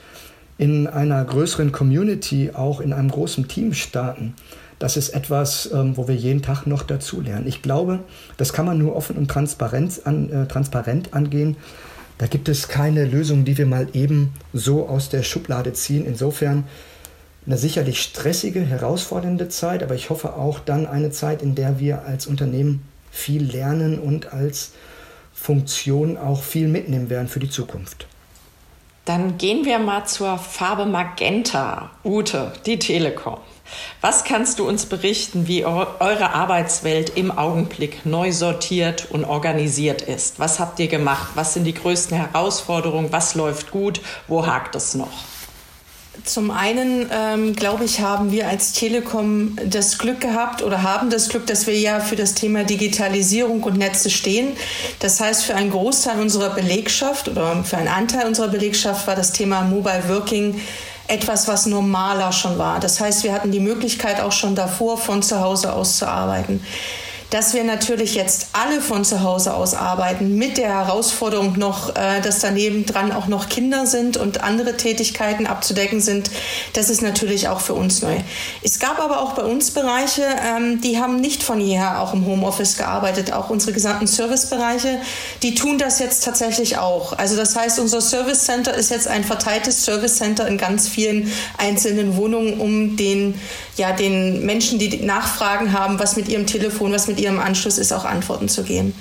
in 0.57 0.87
einer 0.87 1.23
größeren 1.23 1.71
Community, 1.71 2.51
auch 2.53 2.79
in 2.79 2.93
einem 2.93 3.09
großen 3.09 3.47
Team 3.47 3.73
starten. 3.73 4.33
Das 4.79 4.97
ist 4.97 5.09
etwas, 5.09 5.69
ähm, 5.73 5.95
wo 5.95 6.07
wir 6.07 6.15
jeden 6.15 6.41
Tag 6.41 6.67
noch 6.67 6.83
dazulernen. 6.83 7.47
Ich 7.47 7.61
glaube, 7.61 7.99
das 8.37 8.51
kann 8.51 8.65
man 8.65 8.77
nur 8.77 8.95
offen 8.95 9.15
und 9.15 9.29
transparent, 9.29 10.01
an, 10.05 10.29
äh, 10.29 10.47
transparent 10.47 11.13
angehen. 11.13 11.55
Da 12.17 12.27
gibt 12.27 12.49
es 12.49 12.67
keine 12.67 13.05
Lösung, 13.05 13.45
die 13.45 13.57
wir 13.57 13.65
mal 13.65 13.87
eben 13.93 14.33
so 14.53 14.87
aus 14.87 15.09
der 15.09 15.23
Schublade 15.23 15.73
ziehen. 15.73 16.05
Insofern 16.05 16.65
eine 17.45 17.57
sicherlich 17.57 18.01
stressige, 18.01 18.61
herausfordernde 18.61 19.49
Zeit, 19.49 19.83
aber 19.83 19.95
ich 19.95 20.09
hoffe 20.09 20.35
auch 20.35 20.59
dann 20.59 20.87
eine 20.87 21.11
Zeit, 21.11 21.41
in 21.41 21.55
der 21.55 21.79
wir 21.79 22.03
als 22.03 22.27
Unternehmen 22.27 22.81
viel 23.15 23.43
lernen 23.43 23.99
und 23.99 24.33
als 24.33 24.73
Funktion 25.33 26.17
auch 26.17 26.43
viel 26.43 26.67
mitnehmen 26.67 27.09
werden 27.09 27.27
für 27.27 27.39
die 27.39 27.49
Zukunft. 27.49 28.07
Dann 29.05 29.37
gehen 29.37 29.65
wir 29.65 29.77
mal 29.79 30.05
zur 30.05 30.37
Farbe 30.37 30.85
Magenta. 30.85 31.91
Ute, 32.03 32.51
die 32.65 32.79
Telekom. 32.79 33.37
Was 34.01 34.23
kannst 34.23 34.59
du 34.59 34.67
uns 34.67 34.85
berichten, 34.85 35.47
wie 35.47 35.65
eure 35.65 36.33
Arbeitswelt 36.33 37.15
im 37.15 37.31
Augenblick 37.31 38.05
neu 38.05 38.31
sortiert 38.31 39.07
und 39.11 39.25
organisiert 39.25 40.01
ist? 40.01 40.39
Was 40.39 40.59
habt 40.59 40.79
ihr 40.79 40.87
gemacht? 40.87 41.31
Was 41.35 41.53
sind 41.53 41.65
die 41.65 41.73
größten 41.73 42.17
Herausforderungen? 42.17 43.11
Was 43.11 43.35
läuft 43.35 43.71
gut? 43.71 44.01
Wo 44.27 44.45
hakt 44.45 44.75
es 44.75 44.95
noch? 44.95 45.11
Zum 46.23 46.51
einen, 46.51 47.09
ähm, 47.11 47.55
glaube 47.55 47.85
ich, 47.85 47.99
haben 47.99 48.31
wir 48.31 48.47
als 48.47 48.73
Telekom 48.73 49.57
das 49.65 49.97
Glück 49.97 50.21
gehabt 50.21 50.63
oder 50.63 50.83
haben 50.83 51.09
das 51.09 51.29
Glück, 51.29 51.45
dass 51.47 51.67
wir 51.67 51.77
ja 51.77 51.99
für 51.99 52.15
das 52.15 52.33
Thema 52.33 52.63
Digitalisierung 52.63 53.63
und 53.63 53.77
Netze 53.77 54.09
stehen. 54.09 54.55
Das 54.99 55.19
heißt, 55.19 55.43
für 55.43 55.55
einen 55.55 55.71
Großteil 55.71 56.19
unserer 56.19 56.51
Belegschaft 56.51 57.27
oder 57.27 57.63
für 57.63 57.77
einen 57.77 57.89
Anteil 57.89 58.27
unserer 58.27 58.47
Belegschaft 58.47 59.07
war 59.07 59.15
das 59.15 59.31
Thema 59.33 59.61
Mobile 59.61 60.03
Working 60.07 60.59
etwas, 61.07 61.47
was 61.47 61.65
normaler 61.65 62.31
schon 62.31 62.57
war. 62.57 62.79
Das 62.79 62.99
heißt, 62.99 63.23
wir 63.23 63.33
hatten 63.33 63.51
die 63.51 63.59
Möglichkeit 63.59 64.19
auch 64.21 64.31
schon 64.31 64.55
davor 64.55 64.97
von 64.97 65.21
zu 65.21 65.39
Hause 65.39 65.73
aus 65.73 65.97
zu 65.97 66.07
arbeiten 66.07 66.61
dass 67.29 67.53
wir 67.53 67.63
natürlich 67.63 68.15
jetzt 68.15 68.47
alle 68.53 68.81
von 68.81 69.03
zu 69.03 69.23
Hause 69.23 69.53
aus 69.53 69.73
arbeiten, 69.73 70.35
mit 70.35 70.57
der 70.57 70.69
Herausforderung 70.69 71.57
noch, 71.57 71.95
äh, 71.95 72.21
dass 72.21 72.39
daneben 72.39 72.85
dran 72.85 73.11
auch 73.11 73.27
noch 73.27 73.49
Kinder 73.49 73.85
sind 73.85 74.17
und 74.17 74.43
andere 74.43 74.77
Tätigkeiten 74.77 75.47
abzudecken 75.47 76.01
sind, 76.01 76.29
das 76.73 76.89
ist 76.89 77.01
natürlich 77.01 77.47
auch 77.47 77.59
für 77.59 77.73
uns 77.73 78.01
neu. 78.01 78.15
Es 78.63 78.79
gab 78.79 78.99
aber 78.99 79.21
auch 79.21 79.33
bei 79.33 79.43
uns 79.43 79.71
Bereiche, 79.71 80.23
ähm, 80.23 80.81
die 80.81 80.99
haben 80.99 81.19
nicht 81.19 81.43
von 81.43 81.59
jeher 81.59 82.01
auch 82.01 82.13
im 82.13 82.25
Homeoffice 82.25 82.77
gearbeitet, 82.77 83.33
auch 83.33 83.49
unsere 83.49 83.73
gesamten 83.73 84.07
Servicebereiche, 84.07 84.99
die 85.43 85.55
tun 85.55 85.77
das 85.77 85.99
jetzt 85.99 86.23
tatsächlich 86.23 86.77
auch. 86.77 87.17
Also 87.17 87.35
das 87.35 87.55
heißt, 87.55 87.79
unser 87.79 88.01
Service 88.01 88.45
Center 88.45 88.73
ist 88.73 88.91
jetzt 88.91 89.07
ein 89.07 89.23
verteiltes 89.23 89.83
Service 89.83 90.17
Center 90.17 90.47
in 90.47 90.57
ganz 90.57 90.87
vielen 90.87 91.31
einzelnen 91.57 92.15
Wohnungen, 92.17 92.59
um 92.59 92.95
den, 92.95 93.39
ja, 93.77 93.91
den 93.91 94.45
Menschen, 94.45 94.79
die 94.79 94.97
Nachfragen 94.97 95.73
haben, 95.73 95.99
was 95.99 96.15
mit 96.15 96.27
ihrem 96.27 96.47
Telefon, 96.47 96.91
was 96.91 97.07
mit 97.07 97.19
ihrem 97.19 97.39
Anschluss 97.39 97.77
ist, 97.77 97.91
auch 97.91 98.05
Antworten 98.05 98.47
zu 98.47 98.63
geben. 98.63 98.93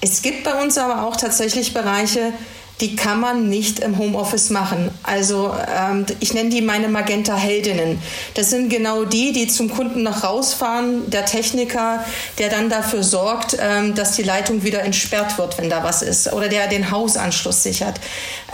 Es 0.00 0.22
gibt 0.22 0.44
bei 0.44 0.62
uns 0.62 0.78
aber 0.78 1.06
auch 1.06 1.16
tatsächlich 1.16 1.74
Bereiche, 1.74 2.32
die 2.80 2.96
kann 2.96 3.20
man 3.20 3.48
nicht 3.48 3.80
im 3.80 3.98
Homeoffice 3.98 4.50
machen. 4.50 4.90
Also 5.02 5.54
ähm, 5.76 6.06
ich 6.20 6.34
nenne 6.34 6.50
die 6.50 6.62
meine 6.62 6.88
Magenta-Heldinnen. 6.88 7.98
Das 8.34 8.50
sind 8.50 8.68
genau 8.68 9.04
die, 9.04 9.32
die 9.32 9.46
zum 9.46 9.70
Kunden 9.70 10.02
noch 10.02 10.24
rausfahren, 10.24 11.10
der 11.10 11.24
Techniker, 11.24 12.04
der 12.38 12.48
dann 12.48 12.68
dafür 12.68 13.02
sorgt, 13.02 13.56
ähm, 13.60 13.94
dass 13.94 14.12
die 14.12 14.22
Leitung 14.22 14.62
wieder 14.62 14.82
entsperrt 14.82 15.38
wird, 15.38 15.58
wenn 15.58 15.70
da 15.70 15.82
was 15.82 16.02
ist, 16.02 16.32
oder 16.32 16.48
der 16.48 16.68
den 16.68 16.90
Hausanschluss 16.90 17.62
sichert. 17.62 18.00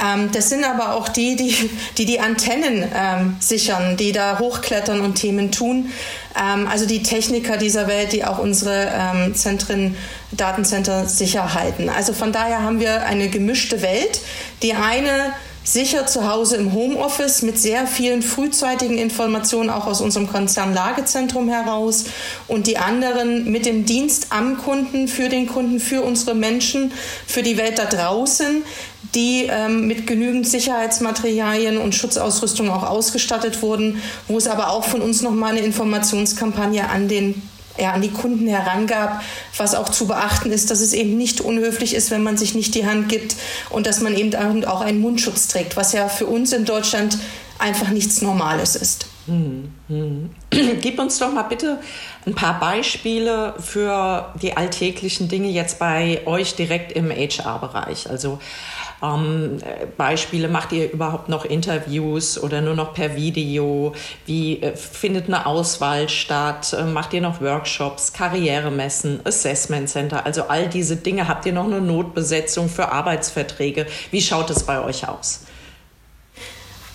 Ähm, 0.02 0.30
das 0.32 0.48
sind 0.48 0.64
aber 0.64 0.94
auch 0.94 1.08
die, 1.08 1.36
die 1.36 1.56
die, 1.98 2.04
die 2.04 2.20
Antennen 2.20 2.84
ähm, 2.94 3.36
sichern, 3.40 3.96
die 3.96 4.12
da 4.12 4.38
hochklettern 4.38 5.00
und 5.00 5.14
Themen 5.14 5.52
tun. 5.52 5.92
Ähm, 6.38 6.66
also 6.66 6.86
die 6.86 7.02
Techniker 7.02 7.56
dieser 7.56 7.86
Welt, 7.86 8.12
die 8.12 8.24
auch 8.24 8.38
unsere 8.38 8.92
ähm, 8.92 9.34
Zentren, 9.34 9.96
Datencenter 10.32 11.06
sicher 11.06 11.54
halten. 11.54 11.88
Also 11.88 12.12
von 12.12 12.32
daher 12.32 12.62
haben 12.62 12.80
wir 12.80 13.06
eine 13.06 13.28
gemischte 13.28 13.82
Welt. 13.82 14.20
Die 14.62 14.74
eine 14.74 15.32
sicher 15.66 16.06
zu 16.06 16.30
Hause 16.30 16.56
im 16.56 16.72
Homeoffice 16.72 17.42
mit 17.42 17.58
sehr 17.58 17.88
vielen 17.88 18.22
frühzeitigen 18.22 18.98
Informationen 18.98 19.68
auch 19.68 19.86
aus 19.86 20.00
unserem 20.00 20.28
Konzernlagezentrum 20.28 21.48
heraus 21.48 22.04
und 22.46 22.68
die 22.68 22.78
anderen 22.78 23.50
mit 23.50 23.66
dem 23.66 23.84
Dienst 23.84 24.28
am 24.30 24.58
Kunden, 24.58 25.08
für 25.08 25.28
den 25.28 25.46
Kunden, 25.46 25.80
für 25.80 26.02
unsere 26.02 26.36
Menschen, 26.36 26.92
für 27.26 27.42
die 27.42 27.56
Welt 27.56 27.80
da 27.80 27.84
draußen, 27.86 28.62
die 29.16 29.48
ähm, 29.50 29.88
mit 29.88 30.06
genügend 30.06 30.46
Sicherheitsmaterialien 30.46 31.78
und 31.78 31.94
Schutzausrüstung 31.94 32.70
auch 32.70 32.84
ausgestattet 32.84 33.60
wurden, 33.60 34.00
wo 34.28 34.38
es 34.38 34.46
aber 34.46 34.70
auch 34.70 34.84
von 34.84 35.02
uns 35.02 35.20
nochmal 35.20 35.50
eine 35.50 35.60
Informationskampagne 35.60 36.88
an 36.88 37.08
den 37.08 37.42
ja, 37.78 37.92
an 37.92 38.02
die 38.02 38.10
Kunden 38.10 38.46
herangab, 38.46 39.22
was 39.56 39.74
auch 39.74 39.88
zu 39.88 40.06
beachten 40.06 40.52
ist, 40.52 40.70
dass 40.70 40.80
es 40.80 40.92
eben 40.92 41.16
nicht 41.16 41.40
unhöflich 41.40 41.94
ist, 41.94 42.10
wenn 42.10 42.22
man 42.22 42.36
sich 42.36 42.54
nicht 42.54 42.74
die 42.74 42.86
Hand 42.86 43.08
gibt 43.08 43.36
und 43.70 43.86
dass 43.86 44.00
man 44.00 44.14
eben 44.14 44.64
auch 44.64 44.80
einen 44.80 45.00
Mundschutz 45.00 45.48
trägt, 45.48 45.76
was 45.76 45.92
ja 45.92 46.08
für 46.08 46.26
uns 46.26 46.52
in 46.52 46.64
Deutschland 46.64 47.18
einfach 47.58 47.88
nichts 47.88 48.22
Normales 48.22 48.76
ist. 48.76 49.06
Hm, 49.26 49.72
hm. 49.88 50.30
Gib 50.80 50.98
uns 50.98 51.18
doch 51.18 51.32
mal 51.32 51.42
bitte 51.42 51.80
ein 52.26 52.34
paar 52.34 52.60
Beispiele 52.60 53.54
für 53.58 54.32
die 54.40 54.56
alltäglichen 54.56 55.28
Dinge 55.28 55.48
jetzt 55.48 55.78
bei 55.78 56.22
euch 56.26 56.54
direkt 56.54 56.92
im 56.92 57.10
HR-Bereich. 57.10 58.08
Also 58.08 58.38
ähm, 59.02 59.58
Beispiele, 59.96 60.48
macht 60.48 60.72
ihr 60.72 60.90
überhaupt 60.90 61.28
noch 61.28 61.44
Interviews 61.44 62.42
oder 62.42 62.60
nur 62.60 62.74
noch 62.74 62.94
per 62.94 63.16
Video? 63.16 63.94
Wie 64.24 64.62
äh, 64.62 64.76
findet 64.76 65.26
eine 65.26 65.46
Auswahl 65.46 66.08
statt? 66.08 66.72
Äh, 66.72 66.84
macht 66.84 67.12
ihr 67.12 67.20
noch 67.20 67.40
Workshops, 67.40 68.12
Karrieremessen, 68.12 69.20
Assessment 69.24 69.88
Center? 69.88 70.24
Also 70.24 70.44
all 70.44 70.68
diese 70.68 70.96
Dinge. 70.96 71.28
Habt 71.28 71.46
ihr 71.46 71.52
noch 71.52 71.64
eine 71.64 71.80
Notbesetzung 71.80 72.68
für 72.68 72.90
Arbeitsverträge? 72.90 73.86
Wie 74.10 74.20
schaut 74.20 74.50
es 74.50 74.64
bei 74.64 74.82
euch 74.82 75.08
aus? 75.08 75.44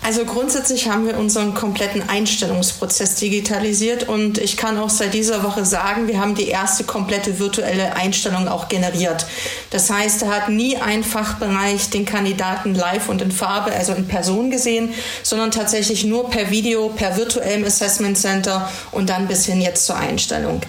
Also 0.02 0.24
grundsätzlich 0.24 0.88
haben 0.88 1.06
wir 1.06 1.16
unseren 1.16 1.54
kompletten 1.54 2.08
Einstellungsprozess 2.08 3.14
digitalisiert 3.14 4.08
und 4.08 4.38
ich 4.38 4.56
kann 4.56 4.76
auch 4.76 4.90
seit 4.90 5.14
dieser 5.14 5.44
Woche 5.44 5.64
sagen, 5.64 6.08
wir 6.08 6.20
haben 6.20 6.34
die 6.34 6.48
erste 6.48 6.82
komplette 6.82 7.38
virtuelle 7.38 7.94
Einstellung 7.94 8.48
auch 8.48 8.68
generiert. 8.68 9.26
Das 9.70 9.90
heißt, 9.90 10.22
da 10.22 10.26
hat 10.26 10.48
nie 10.48 10.76
ein 10.76 11.04
Fachbereich 11.04 11.90
den 11.90 12.04
Kandidaten 12.04 12.74
live 12.74 13.08
und 13.08 13.22
in 13.22 13.30
Farbe, 13.30 13.72
also 13.72 13.92
in 13.92 14.08
Person 14.08 14.50
gesehen, 14.50 14.92
sondern 15.22 15.52
tatsächlich 15.52 16.02
nur 16.04 16.28
per 16.30 16.50
Video, 16.50 16.88
per 16.88 17.16
virtuellem 17.16 17.64
Assessment 17.64 18.18
Center 18.18 18.68
und 18.90 19.08
dann 19.08 19.28
bis 19.28 19.46
hin 19.46 19.60
jetzt 19.60 19.86
zur 19.86 19.96
Einstellung. 19.96 20.62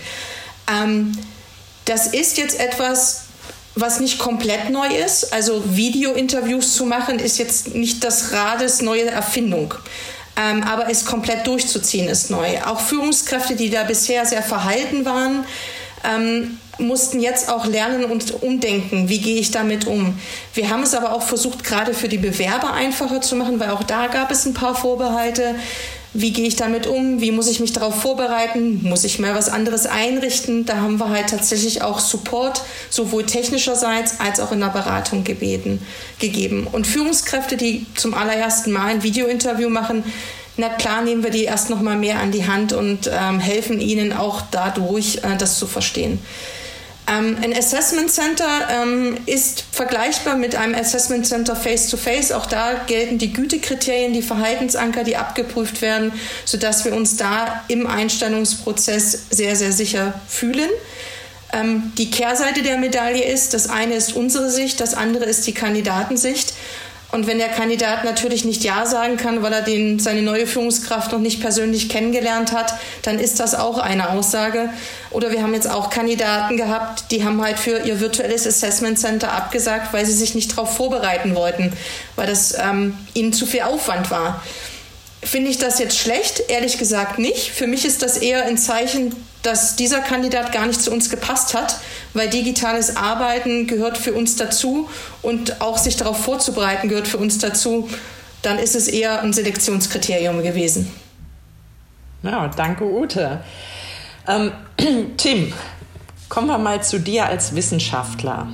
Ähm, 0.72 1.18
das 1.86 2.08
ist 2.08 2.38
jetzt 2.38 2.60
etwas, 2.60 3.23
was 3.76 4.00
nicht 4.00 4.20
komplett 4.20 4.70
neu 4.70 4.88
ist. 4.88 5.34
Also 5.34 5.64
Video-Interviews 5.66 6.76
zu 6.76 6.86
machen, 6.86 7.20
ist 7.20 7.40
jetzt 7.40 7.74
nicht 7.74 8.04
das 8.04 8.32
Rades 8.32 8.82
neue 8.82 9.10
Erfindung. 9.10 9.74
Ähm, 10.36 10.64
aber 10.64 10.90
es 10.90 11.06
komplett 11.06 11.46
durchzuziehen 11.46 12.08
ist 12.08 12.32
neu. 12.32 12.62
Auch 12.66 12.80
Führungskräfte, 12.80 13.56
die 13.56 13.70
da 13.70 13.84
bisher 13.84 14.26
sehr 14.26 14.42
verhalten 14.42 15.06
waren, 15.06 15.46
ähm, 16.04 16.58
mussten 16.80 17.20
jetzt 17.20 17.50
auch 17.50 17.68
lernen 17.68 18.06
und 18.06 18.42
umdenken, 18.42 19.08
wie 19.10 19.20
gehe 19.20 19.40
ich 19.40 19.52
damit 19.52 19.86
um. 19.86 20.20
Wir 20.56 20.72
haben 20.72 20.82
es 20.82 20.96
aber 20.96 21.14
auch 21.14 21.22
versucht, 21.22 21.64
gerade 21.64 21.94
für 21.94 22.10
die 22.10 22.18
Bewerber 22.18 22.74
einfacher 22.74 23.22
zu 23.22 23.36
machen, 23.36 23.60
weil 23.60 23.70
auch 23.70 23.84
da 23.84 24.08
gab 24.08 24.32
es 24.32 24.46
ein 24.46 24.56
paar 24.56 24.74
Vorbehalte 24.74 25.56
wie 26.14 26.32
gehe 26.32 26.48
ich 26.48 26.56
damit 26.56 26.86
um, 26.86 27.22
wie 27.22 27.32
muss 27.32 27.50
ich 27.50 27.60
mich 27.60 27.74
darauf 27.74 28.02
vorbereiten, 28.02 28.82
muss 28.84 29.04
ich 29.04 29.20
mal 29.20 29.34
was 29.34 29.50
anderes 29.50 29.86
einrichten. 29.88 30.66
Da 30.66 30.78
haben 30.78 31.00
wir 31.00 31.10
halt 31.10 31.30
tatsächlich 31.30 31.82
auch 31.82 32.00
Support, 32.00 32.62
sowohl 32.90 33.26
technischerseits 33.26 34.20
als 34.20 34.40
auch 34.40 34.52
in 34.52 34.60
der 34.60 34.68
Beratung 34.68 35.24
gebeten, 35.24 35.82
gegeben. 36.20 36.68
Und 36.72 36.86
Führungskräfte, 36.86 37.58
die 37.58 37.86
zum 37.96 38.14
allerersten 38.14 38.72
Mal 38.72 38.88
ein 38.88 39.04
Videointerview 39.04 39.70
machen, 39.70 40.04
na 40.56 40.70
klar 40.70 41.02
nehmen 41.02 41.24
wir 41.24 41.32
die 41.32 41.46
erst 41.46 41.72
noch 41.72 41.82
mal 41.82 41.98
mehr 41.98 42.20
an 42.20 42.32
die 42.32 42.46
Hand 42.46 42.74
und 42.74 43.10
ähm, 43.12 43.40
helfen 43.40 43.82
ihnen 43.82 44.14
auch 44.14 44.44
dadurch, 44.52 45.18
äh, 45.24 45.36
das 45.38 45.58
zu 45.58 45.66
verstehen. 45.66 46.20
Ähm, 47.06 47.38
ein 47.42 47.54
Assessment 47.56 48.10
Center 48.10 48.68
ähm, 48.70 49.18
ist 49.26 49.66
vergleichbar 49.72 50.38
mit 50.38 50.56
einem 50.56 50.74
Assessment 50.74 51.28
Center 51.28 51.56
Face-to-Face. 51.56 52.32
-face. 52.32 52.36
Auch 52.36 52.46
da 52.46 52.74
gelten 52.88 53.18
die 53.18 53.34
Gütekriterien, 53.34 54.14
die 54.14 54.22
Verhaltensanker, 54.22 55.04
die 55.04 55.18
abgeprüft 55.18 55.82
werden, 55.82 56.14
sodass 56.46 56.86
wir 56.86 56.94
uns 56.94 57.18
da 57.18 57.64
im 57.68 57.88
Einstellungsprozess 57.88 59.26
sehr, 59.30 59.56
sehr 59.56 59.74
sicher 59.74 60.14
fühlen. 60.28 60.70
Ähm, 61.52 61.92
die 61.98 62.10
Kehrseite 62.10 62.64
der 62.64 62.78
Medaille 62.78 63.24
ist, 63.24 63.54
das 63.54 63.70
eine 63.70 63.96
ist 63.96 64.16
unsere 64.16 64.50
Sicht, 64.50 64.80
das 64.80 64.94
andere 64.94 65.26
ist 65.26 65.46
die 65.46 65.54
Kandidatensicht. 65.54 66.54
Und 67.14 67.28
wenn 67.28 67.38
der 67.38 67.50
Kandidat 67.50 68.06
natürlich 68.06 68.44
nicht 68.44 68.64
Ja 68.64 68.88
sagen 68.88 69.18
kann, 69.18 69.44
weil 69.44 69.54
er 69.54 69.62
den, 69.62 70.00
seine 70.00 70.24
neue 70.24 70.48
Führungskraft 70.48 71.12
noch 71.12 71.20
nicht 71.20 71.42
persönlich 71.42 71.88
kennengelernt 71.88 72.54
hat, 72.54 72.74
dann 73.04 73.20
ist 73.20 73.40
das 73.40 73.54
auch 73.54 73.78
eine 73.78 74.10
Aussage. 74.10 74.72
Oder 75.12 75.32
wir 75.32 75.44
haben 75.44 75.54
jetzt 75.54 75.70
auch 75.70 75.92
Kandidaten 75.92 76.58
gehabt, 76.58 77.12
die 77.12 77.24
haben 77.24 77.40
halt 77.44 77.60
für 77.60 77.86
ihr 77.86 78.00
virtuelles 78.00 78.48
Assessment 78.48 78.98
Center 78.98 79.32
abgesagt, 79.32 79.94
weil 79.94 80.08
sie 80.08 80.12
sich 80.12 80.34
nicht 80.34 80.54
darauf 80.54 80.76
vorbereiten 80.76 81.36
wollten, 81.36 81.72
weil 82.16 82.26
das 82.26 82.58
ähm, 82.58 82.98
ihnen 83.14 83.32
zu 83.32 83.46
viel 83.46 83.62
Aufwand 83.62 84.10
war. 84.10 84.42
Finde 85.22 85.52
ich 85.52 85.60
das 85.60 85.78
jetzt 85.78 86.00
schlecht? 86.00 86.46
Ehrlich 86.48 86.80
gesagt 86.80 87.20
nicht. 87.20 87.52
Für 87.52 87.68
mich 87.68 87.86
ist 87.86 88.02
das 88.02 88.18
eher 88.18 88.44
ein 88.46 88.58
Zeichen, 88.58 89.16
dass 89.44 89.76
dieser 89.76 90.00
Kandidat 90.00 90.52
gar 90.52 90.66
nicht 90.66 90.82
zu 90.82 90.92
uns 90.92 91.10
gepasst 91.10 91.54
hat, 91.54 91.78
weil 92.14 92.30
digitales 92.30 92.96
Arbeiten 92.96 93.68
gehört 93.68 93.98
für 93.98 94.14
uns 94.14 94.36
dazu 94.38 94.90
und 95.22 95.62
auch 95.62 95.78
sich 95.78 95.98
darauf 95.98 96.24
vorzubereiten 96.24 96.90
gehört 96.90 97.08
für 97.08 97.18
uns 97.18 97.38
dazu. 97.38 97.90
Dann 98.42 98.58
ist 98.58 98.76
es 98.76 98.88
eher 98.88 99.22
ein 99.22 99.34
Selektionskriterium 99.34 100.42
gewesen. 100.44 100.92
Ja, 102.24 102.48
danke 102.48 102.86
Ute. 102.86 103.44
Ähm, 104.28 104.52
Tim, 105.18 105.54
kommen 106.30 106.48
wir 106.48 106.58
mal 106.58 106.82
zu 106.82 107.00
dir 107.00 107.26
als 107.26 107.54
Wissenschaftler. 107.54 108.48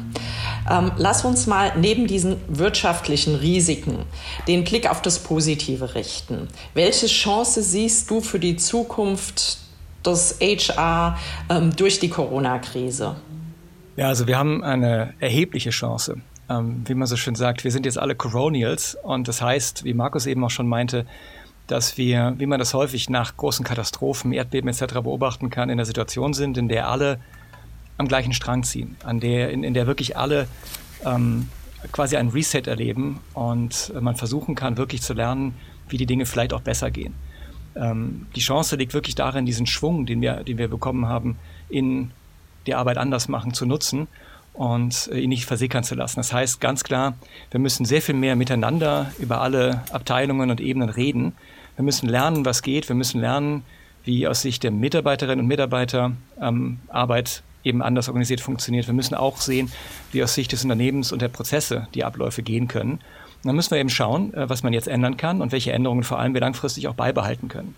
Ähm, 0.69 0.91
lass 0.97 1.23
uns 1.23 1.45
mal 1.45 1.73
neben 1.77 2.07
diesen 2.07 2.37
wirtschaftlichen 2.47 3.35
Risiken 3.35 4.05
den 4.47 4.63
Blick 4.63 4.89
auf 4.89 5.03
das 5.03 5.19
Positive 5.19 5.93
richten. 5.93 6.47
Welche 6.73 7.05
Chance 7.05 7.61
siehst 7.61 8.09
du 8.09 8.21
für 8.21 8.39
die 8.39 8.57
Zukunft 8.57 9.59
des 10.09 10.37
HR 10.39 11.17
ähm, 11.49 11.75
durch 11.75 11.99
die 11.99 12.09
Corona-Krise? 12.09 13.15
Ja, 13.95 14.07
also 14.07 14.27
wir 14.27 14.37
haben 14.37 14.63
eine 14.63 15.13
erhebliche 15.19 15.71
Chance. 15.71 16.17
Ähm, 16.49 16.83
wie 16.85 16.95
man 16.95 17.07
so 17.07 17.15
schön 17.15 17.35
sagt, 17.35 17.63
wir 17.63 17.71
sind 17.71 17.85
jetzt 17.85 17.97
alle 17.97 18.15
Coronials 18.15 18.97
und 19.03 19.27
das 19.27 19.41
heißt, 19.41 19.83
wie 19.83 19.93
Markus 19.93 20.25
eben 20.25 20.43
auch 20.43 20.49
schon 20.49 20.67
meinte, 20.67 21.05
dass 21.67 21.97
wir, 21.97 22.33
wie 22.37 22.47
man 22.47 22.57
das 22.57 22.73
häufig 22.73 23.09
nach 23.09 23.37
großen 23.37 23.63
Katastrophen, 23.63 24.31
Erdbeben 24.31 24.69
etc. 24.69 24.95
beobachten 25.01 25.49
kann, 25.49 25.69
in 25.69 25.77
der 25.77 25.85
Situation 25.85 26.33
sind, 26.33 26.57
in 26.57 26.67
der 26.67 26.87
alle 26.87 27.19
am 27.97 28.07
gleichen 28.07 28.33
Strang 28.33 28.63
ziehen, 28.63 28.95
an 29.03 29.19
der, 29.19 29.51
in, 29.51 29.63
in 29.63 29.73
der 29.73 29.85
wirklich 29.85 30.17
alle 30.17 30.47
ähm, 31.05 31.49
quasi 31.91 32.17
ein 32.17 32.29
Reset 32.29 32.63
erleben 32.65 33.19
und 33.33 33.93
man 33.99 34.15
versuchen 34.15 34.55
kann, 34.55 34.77
wirklich 34.77 35.01
zu 35.01 35.13
lernen, 35.13 35.53
wie 35.87 35.97
die 35.97 36.05
Dinge 36.05 36.25
vielleicht 36.25 36.53
auch 36.53 36.61
besser 36.61 36.89
gehen. 36.89 37.13
Ähm, 37.79 38.27
die 38.35 38.41
Chance 38.41 38.75
liegt 38.75 38.93
wirklich 38.93 39.15
darin, 39.15 39.45
diesen 39.45 39.65
Schwung, 39.65 40.05
den 40.05 40.21
wir, 40.21 40.43
den 40.43 40.57
wir 40.57 40.67
bekommen 40.67 41.07
haben, 41.07 41.37
in 41.69 42.11
die 42.67 42.75
Arbeit 42.75 42.97
anders 42.97 43.27
machen 43.27 43.53
zu 43.53 43.65
nutzen 43.65 44.07
und 44.53 45.09
äh, 45.13 45.19
ihn 45.19 45.29
nicht 45.29 45.45
versickern 45.45 45.83
zu 45.83 45.95
lassen. 45.95 46.17
Das 46.17 46.33
heißt 46.33 46.59
ganz 46.59 46.83
klar, 46.83 47.15
wir 47.51 47.59
müssen 47.59 47.85
sehr 47.85 48.01
viel 48.01 48.15
mehr 48.15 48.35
miteinander 48.35 49.11
über 49.17 49.41
alle 49.41 49.83
Abteilungen 49.91 50.51
und 50.51 50.59
Ebenen 50.59 50.89
reden. 50.89 51.33
Wir 51.77 51.85
müssen 51.85 52.09
lernen, 52.09 52.45
was 52.45 52.61
geht. 52.61 52.89
Wir 52.89 52.95
müssen 52.95 53.21
lernen, 53.21 53.63
wie 54.03 54.27
aus 54.27 54.41
Sicht 54.41 54.63
der 54.63 54.71
Mitarbeiterinnen 54.71 55.39
und 55.39 55.47
Mitarbeiter 55.47 56.11
ähm, 56.41 56.79
Arbeit 56.89 57.43
eben 57.63 57.81
anders 57.81 58.07
organisiert 58.07 58.41
funktioniert. 58.41 58.87
Wir 58.87 58.93
müssen 58.93 59.15
auch 59.15 59.37
sehen, 59.37 59.71
wie 60.11 60.23
aus 60.23 60.33
Sicht 60.33 60.51
des 60.51 60.63
Unternehmens 60.63 61.11
und 61.11 61.21
der 61.21 61.27
Prozesse 61.27 61.87
die 61.93 62.03
Abläufe 62.03 62.43
gehen 62.43 62.67
können. 62.67 62.99
Dann 63.43 63.55
müssen 63.55 63.71
wir 63.71 63.77
eben 63.77 63.89
schauen, 63.89 64.33
äh, 64.33 64.49
was 64.49 64.63
man 64.63 64.73
jetzt 64.73 64.87
ändern 64.87 65.17
kann 65.17 65.41
und 65.41 65.51
welche 65.51 65.71
Änderungen 65.71 66.03
vor 66.03 66.19
allem 66.19 66.33
wir 66.33 66.41
langfristig 66.41 66.87
auch 66.87 66.95
beibehalten 66.95 67.47
können. 67.47 67.75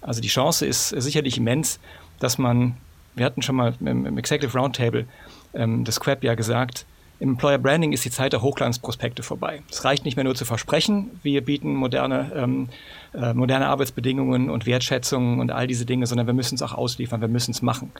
Also 0.00 0.20
die 0.20 0.28
Chance 0.28 0.66
ist 0.66 0.90
sicherlich 0.90 1.38
immens, 1.38 1.80
dass 2.20 2.38
man, 2.38 2.76
wir 3.14 3.24
hatten 3.24 3.42
schon 3.42 3.56
mal 3.56 3.74
im 3.80 4.18
Executive 4.18 4.56
Roundtable 4.56 5.06
ähm, 5.54 5.84
des 5.84 5.98
Queb 5.98 6.22
ja 6.22 6.34
gesagt, 6.34 6.84
Im 7.20 7.30
Employer 7.30 7.58
Branding 7.58 7.92
ist 7.92 8.04
die 8.04 8.10
Zeit 8.10 8.32
der 8.32 8.42
Hochglanzprospekte 8.42 9.22
vorbei. 9.22 9.62
Es 9.70 9.84
reicht 9.84 10.04
nicht 10.04 10.16
mehr 10.16 10.24
nur 10.24 10.34
zu 10.34 10.44
versprechen, 10.44 11.20
wir 11.22 11.44
bieten 11.44 11.74
moderne, 11.74 12.32
ähm, 12.34 12.68
äh, 13.14 13.32
moderne 13.32 13.68
Arbeitsbedingungen 13.68 14.50
und 14.50 14.66
Wertschätzungen 14.66 15.38
und 15.38 15.52
all 15.52 15.68
diese 15.68 15.86
Dinge, 15.86 16.06
sondern 16.06 16.26
wir 16.26 16.34
müssen 16.34 16.56
es 16.56 16.62
auch 16.62 16.74
ausliefern, 16.74 17.20
wir 17.20 17.28
müssen 17.28 17.52
es 17.52 17.62
machen. 17.62 17.92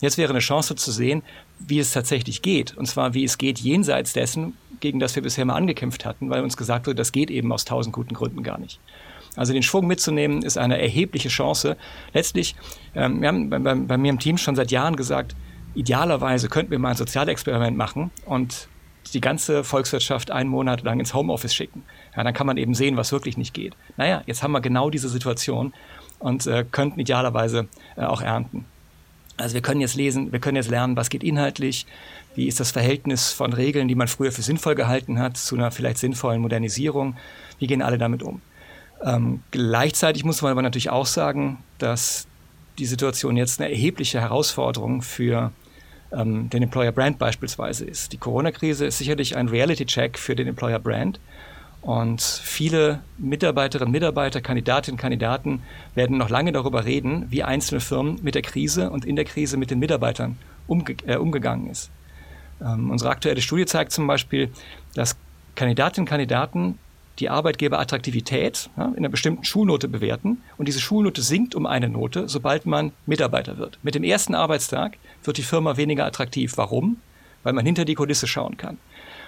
Jetzt 0.00 0.16
wäre 0.16 0.30
eine 0.30 0.38
Chance 0.38 0.74
zu 0.74 0.90
sehen, 0.90 1.22
wie 1.58 1.78
es 1.78 1.92
tatsächlich 1.92 2.40
geht. 2.40 2.76
Und 2.76 2.86
zwar, 2.86 3.12
wie 3.12 3.24
es 3.24 3.36
geht 3.36 3.58
jenseits 3.58 4.14
dessen, 4.14 4.56
gegen 4.80 5.00
das 5.00 5.14
wir 5.14 5.22
bisher 5.22 5.44
mal 5.44 5.54
angekämpft 5.54 6.06
hatten, 6.06 6.30
weil 6.30 6.42
uns 6.42 6.56
gesagt 6.56 6.86
wurde, 6.86 6.96
das 6.96 7.12
geht 7.12 7.30
eben 7.30 7.52
aus 7.52 7.66
tausend 7.66 7.94
guten 7.94 8.14
Gründen 8.14 8.42
gar 8.42 8.58
nicht. 8.58 8.80
Also 9.36 9.52
den 9.52 9.62
Schwung 9.62 9.86
mitzunehmen, 9.86 10.42
ist 10.42 10.58
eine 10.58 10.80
erhebliche 10.80 11.28
Chance. 11.28 11.76
Letztlich, 12.14 12.56
ähm, 12.94 13.20
wir 13.20 13.28
haben 13.28 13.50
bei, 13.50 13.58
bei, 13.58 13.74
bei 13.74 13.98
mir 13.98 14.10
im 14.10 14.18
Team 14.18 14.38
schon 14.38 14.56
seit 14.56 14.70
Jahren 14.70 14.96
gesagt, 14.96 15.36
idealerweise 15.74 16.48
könnten 16.48 16.70
wir 16.70 16.78
mal 16.78 16.90
ein 16.90 16.96
Sozialexperiment 16.96 17.76
machen 17.76 18.10
und 18.24 18.68
die 19.12 19.20
ganze 19.20 19.64
Volkswirtschaft 19.64 20.30
einen 20.30 20.48
Monat 20.48 20.82
lang 20.82 21.00
ins 21.00 21.14
Homeoffice 21.14 21.54
schicken. 21.54 21.82
Ja, 22.16 22.22
dann 22.24 22.34
kann 22.34 22.46
man 22.46 22.56
eben 22.56 22.74
sehen, 22.74 22.96
was 22.96 23.12
wirklich 23.12 23.36
nicht 23.36 23.52
geht. 23.52 23.74
Naja, 23.96 24.22
jetzt 24.26 24.42
haben 24.42 24.52
wir 24.52 24.60
genau 24.60 24.90
diese 24.90 25.08
Situation 25.08 25.72
und 26.18 26.46
äh, 26.46 26.64
könnten 26.70 27.00
idealerweise 27.00 27.68
äh, 27.96 28.02
auch 28.02 28.22
ernten. 28.22 28.64
Also 29.36 29.54
wir 29.54 29.62
können 29.62 29.80
jetzt 29.80 29.96
lesen, 29.96 30.30
wir 30.30 30.38
können 30.38 30.56
jetzt 30.56 30.70
lernen, 30.70 30.96
was 30.96 31.10
geht 31.10 31.24
inhaltlich, 31.24 31.86
wie 32.34 32.46
ist 32.46 32.60
das 32.60 32.70
Verhältnis 32.70 33.32
von 33.32 33.52
Regeln, 33.52 33.88
die 33.88 33.94
man 33.94 34.08
früher 34.08 34.30
für 34.30 34.42
sinnvoll 34.42 34.74
gehalten 34.74 35.18
hat, 35.18 35.36
zu 35.36 35.56
einer 35.56 35.70
vielleicht 35.70 35.98
sinnvollen 35.98 36.40
Modernisierung, 36.40 37.16
wie 37.58 37.66
gehen 37.66 37.82
alle 37.82 37.98
damit 37.98 38.22
um. 38.22 38.40
Ähm, 39.04 39.42
gleichzeitig 39.50 40.24
muss 40.24 40.42
man 40.42 40.52
aber 40.52 40.62
natürlich 40.62 40.90
auch 40.90 41.06
sagen, 41.06 41.58
dass 41.78 42.26
die 42.78 42.86
Situation 42.86 43.36
jetzt 43.36 43.60
eine 43.60 43.70
erhebliche 43.70 44.20
Herausforderung 44.20 45.02
für 45.02 45.52
ähm, 46.12 46.50
den 46.50 46.62
Employer 46.62 46.92
Brand 46.92 47.18
beispielsweise 47.18 47.84
ist. 47.84 48.12
Die 48.12 48.18
Corona-Krise 48.18 48.86
ist 48.86 48.98
sicherlich 48.98 49.36
ein 49.36 49.48
Reality-Check 49.48 50.18
für 50.18 50.34
den 50.36 50.48
Employer 50.48 50.78
Brand. 50.78 51.20
Und 51.82 52.22
viele 52.22 53.00
Mitarbeiterinnen, 53.18 53.90
Mitarbeiter, 53.90 54.40
Kandidatinnen, 54.40 54.98
Kandidaten 54.98 55.62
werden 55.96 56.16
noch 56.16 56.30
lange 56.30 56.52
darüber 56.52 56.84
reden, 56.84 57.26
wie 57.30 57.42
einzelne 57.42 57.80
Firmen 57.80 58.20
mit 58.22 58.36
der 58.36 58.42
Krise 58.42 58.90
und 58.90 59.04
in 59.04 59.16
der 59.16 59.24
Krise 59.24 59.56
mit 59.56 59.70
den 59.72 59.80
Mitarbeitern 59.80 60.38
umge 60.68 60.94
äh, 61.06 61.16
umgegangen 61.16 61.68
ist. 61.68 61.90
Ähm, 62.60 62.90
unsere 62.90 63.10
aktuelle 63.10 63.42
Studie 63.42 63.66
zeigt 63.66 63.90
zum 63.90 64.06
Beispiel, 64.06 64.50
dass 64.94 65.16
Kandidatinnen 65.56 66.04
und 66.04 66.08
Kandidaten 66.08 66.78
die 67.22 67.30
Arbeitgeberattraktivität 67.30 68.68
ja, 68.76 68.86
in 68.86 68.96
einer 68.96 69.08
bestimmten 69.08 69.44
Schulnote 69.44 69.86
bewerten 69.86 70.42
und 70.58 70.66
diese 70.66 70.80
Schulnote 70.80 71.22
sinkt 71.22 71.54
um 71.54 71.66
eine 71.66 71.88
Note, 71.88 72.28
sobald 72.28 72.66
man 72.66 72.90
Mitarbeiter 73.06 73.58
wird. 73.58 73.78
Mit 73.84 73.94
dem 73.94 74.02
ersten 74.02 74.34
Arbeitstag 74.34 74.98
wird 75.22 75.36
die 75.36 75.42
Firma 75.42 75.76
weniger 75.76 76.04
attraktiv. 76.04 76.54
Warum? 76.56 76.96
Weil 77.44 77.52
man 77.52 77.64
hinter 77.64 77.84
die 77.84 77.94
Kulisse 77.94 78.26
schauen 78.26 78.56
kann. 78.56 78.78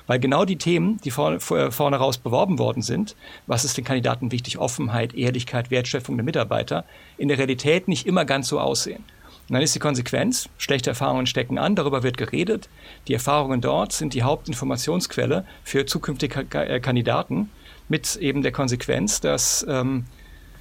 Weil 0.08 0.18
genau 0.18 0.44
die 0.44 0.56
Themen, 0.56 1.00
die 1.04 1.12
vorne, 1.12 1.38
vorne 1.38 1.96
raus 1.96 2.18
beworben 2.18 2.58
worden 2.58 2.82
sind, 2.82 3.14
was 3.46 3.64
ist 3.64 3.76
den 3.76 3.84
Kandidaten 3.84 4.32
wichtig, 4.32 4.58
Offenheit, 4.58 5.14
Ehrlichkeit, 5.14 5.70
Wertschöpfung 5.70 6.16
der 6.16 6.24
Mitarbeiter, 6.24 6.84
in 7.16 7.28
der 7.28 7.38
Realität 7.38 7.86
nicht 7.86 8.06
immer 8.08 8.24
ganz 8.24 8.48
so 8.48 8.58
aussehen. 8.58 9.04
Und 9.48 9.54
dann 9.54 9.62
ist 9.62 9.74
die 9.74 9.78
Konsequenz, 9.78 10.48
schlechte 10.58 10.90
Erfahrungen 10.90 11.26
stecken 11.26 11.58
an, 11.58 11.76
darüber 11.76 12.02
wird 12.02 12.16
geredet. 12.16 12.68
Die 13.06 13.14
Erfahrungen 13.14 13.60
dort 13.60 13.92
sind 13.92 14.14
die 14.14 14.24
Hauptinformationsquelle 14.24 15.44
für 15.62 15.86
zukünftige 15.86 16.44
Kandidaten 16.80 17.50
mit 17.88 18.16
eben 18.16 18.42
der 18.42 18.52
Konsequenz, 18.52 19.20
dass 19.20 19.64
ähm, 19.68 20.04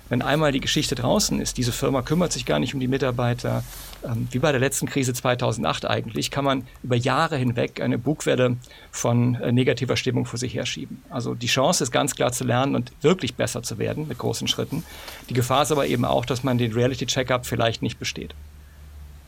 wenn 0.10 0.22
einmal 0.22 0.52
die 0.52 0.60
Geschichte 0.60 0.96
draußen 0.96 1.40
ist, 1.40 1.58
diese 1.58 1.72
Firma 1.72 2.02
kümmert 2.02 2.32
sich 2.32 2.46
gar 2.46 2.60
nicht 2.60 2.74
um 2.74 2.80
die 2.80 2.88
Mitarbeiter, 2.88 3.64
ähm, 4.04 4.28
wie 4.32 4.40
bei 4.40 4.52
der 4.52 4.60
letzten 4.60 4.86
Krise 4.86 5.14
2008 5.14 5.86
eigentlich, 5.86 6.30
kann 6.30 6.46
man 6.46 6.68
über 6.84 6.96
Jahre 6.96 7.38
hinweg 7.38 7.82
eine 7.82 7.98
Bugwelle 7.98 8.58
von 8.92 9.36
äh, 9.36 9.52
negativer 9.52 9.96
Stimmung 9.96 10.26
vor 10.26 10.38
sich 10.38 10.56
herschieben. 10.56 11.02
Also 11.10 11.36
die 11.36 11.48
Chance 11.48 11.86
ist 11.86 11.92
ganz 11.92 12.16
klar 12.16 12.32
zu 12.32 12.44
lernen 12.44 12.76
und 12.76 12.92
wirklich 13.02 13.36
besser 13.36 13.64
zu 13.64 13.78
werden 13.78 14.08
mit 14.08 14.18
großen 14.18 14.48
Schritten. 14.48 14.84
Die 15.30 15.34
Gefahr 15.34 15.64
ist 15.64 15.72
aber 15.72 15.88
eben 15.88 16.06
auch, 16.06 16.26
dass 16.26 16.44
man 16.44 16.58
den 16.58 16.74
Reality-Checkup 16.74 17.46
vielleicht 17.46 17.82
nicht 17.82 17.98
besteht. 17.98 18.36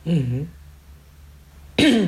Mhm. 0.03 0.49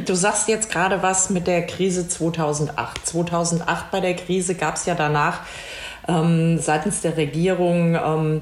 Du 0.06 0.15
sagst 0.15 0.47
jetzt 0.47 0.71
gerade 0.71 1.03
was 1.03 1.30
mit 1.30 1.45
der 1.45 1.65
Krise 1.65 2.08
2008. 2.08 3.06
2008 3.06 3.91
bei 3.91 3.99
der 3.99 4.15
Krise 4.15 4.56
gab 4.56 4.75
es 4.75 4.86
ja 4.86 4.95
danach 4.95 5.41
ähm, 6.08 6.58
seitens 6.60 7.01
der 7.01 7.17
Regierung 7.17 7.95
ähm, 7.95 8.41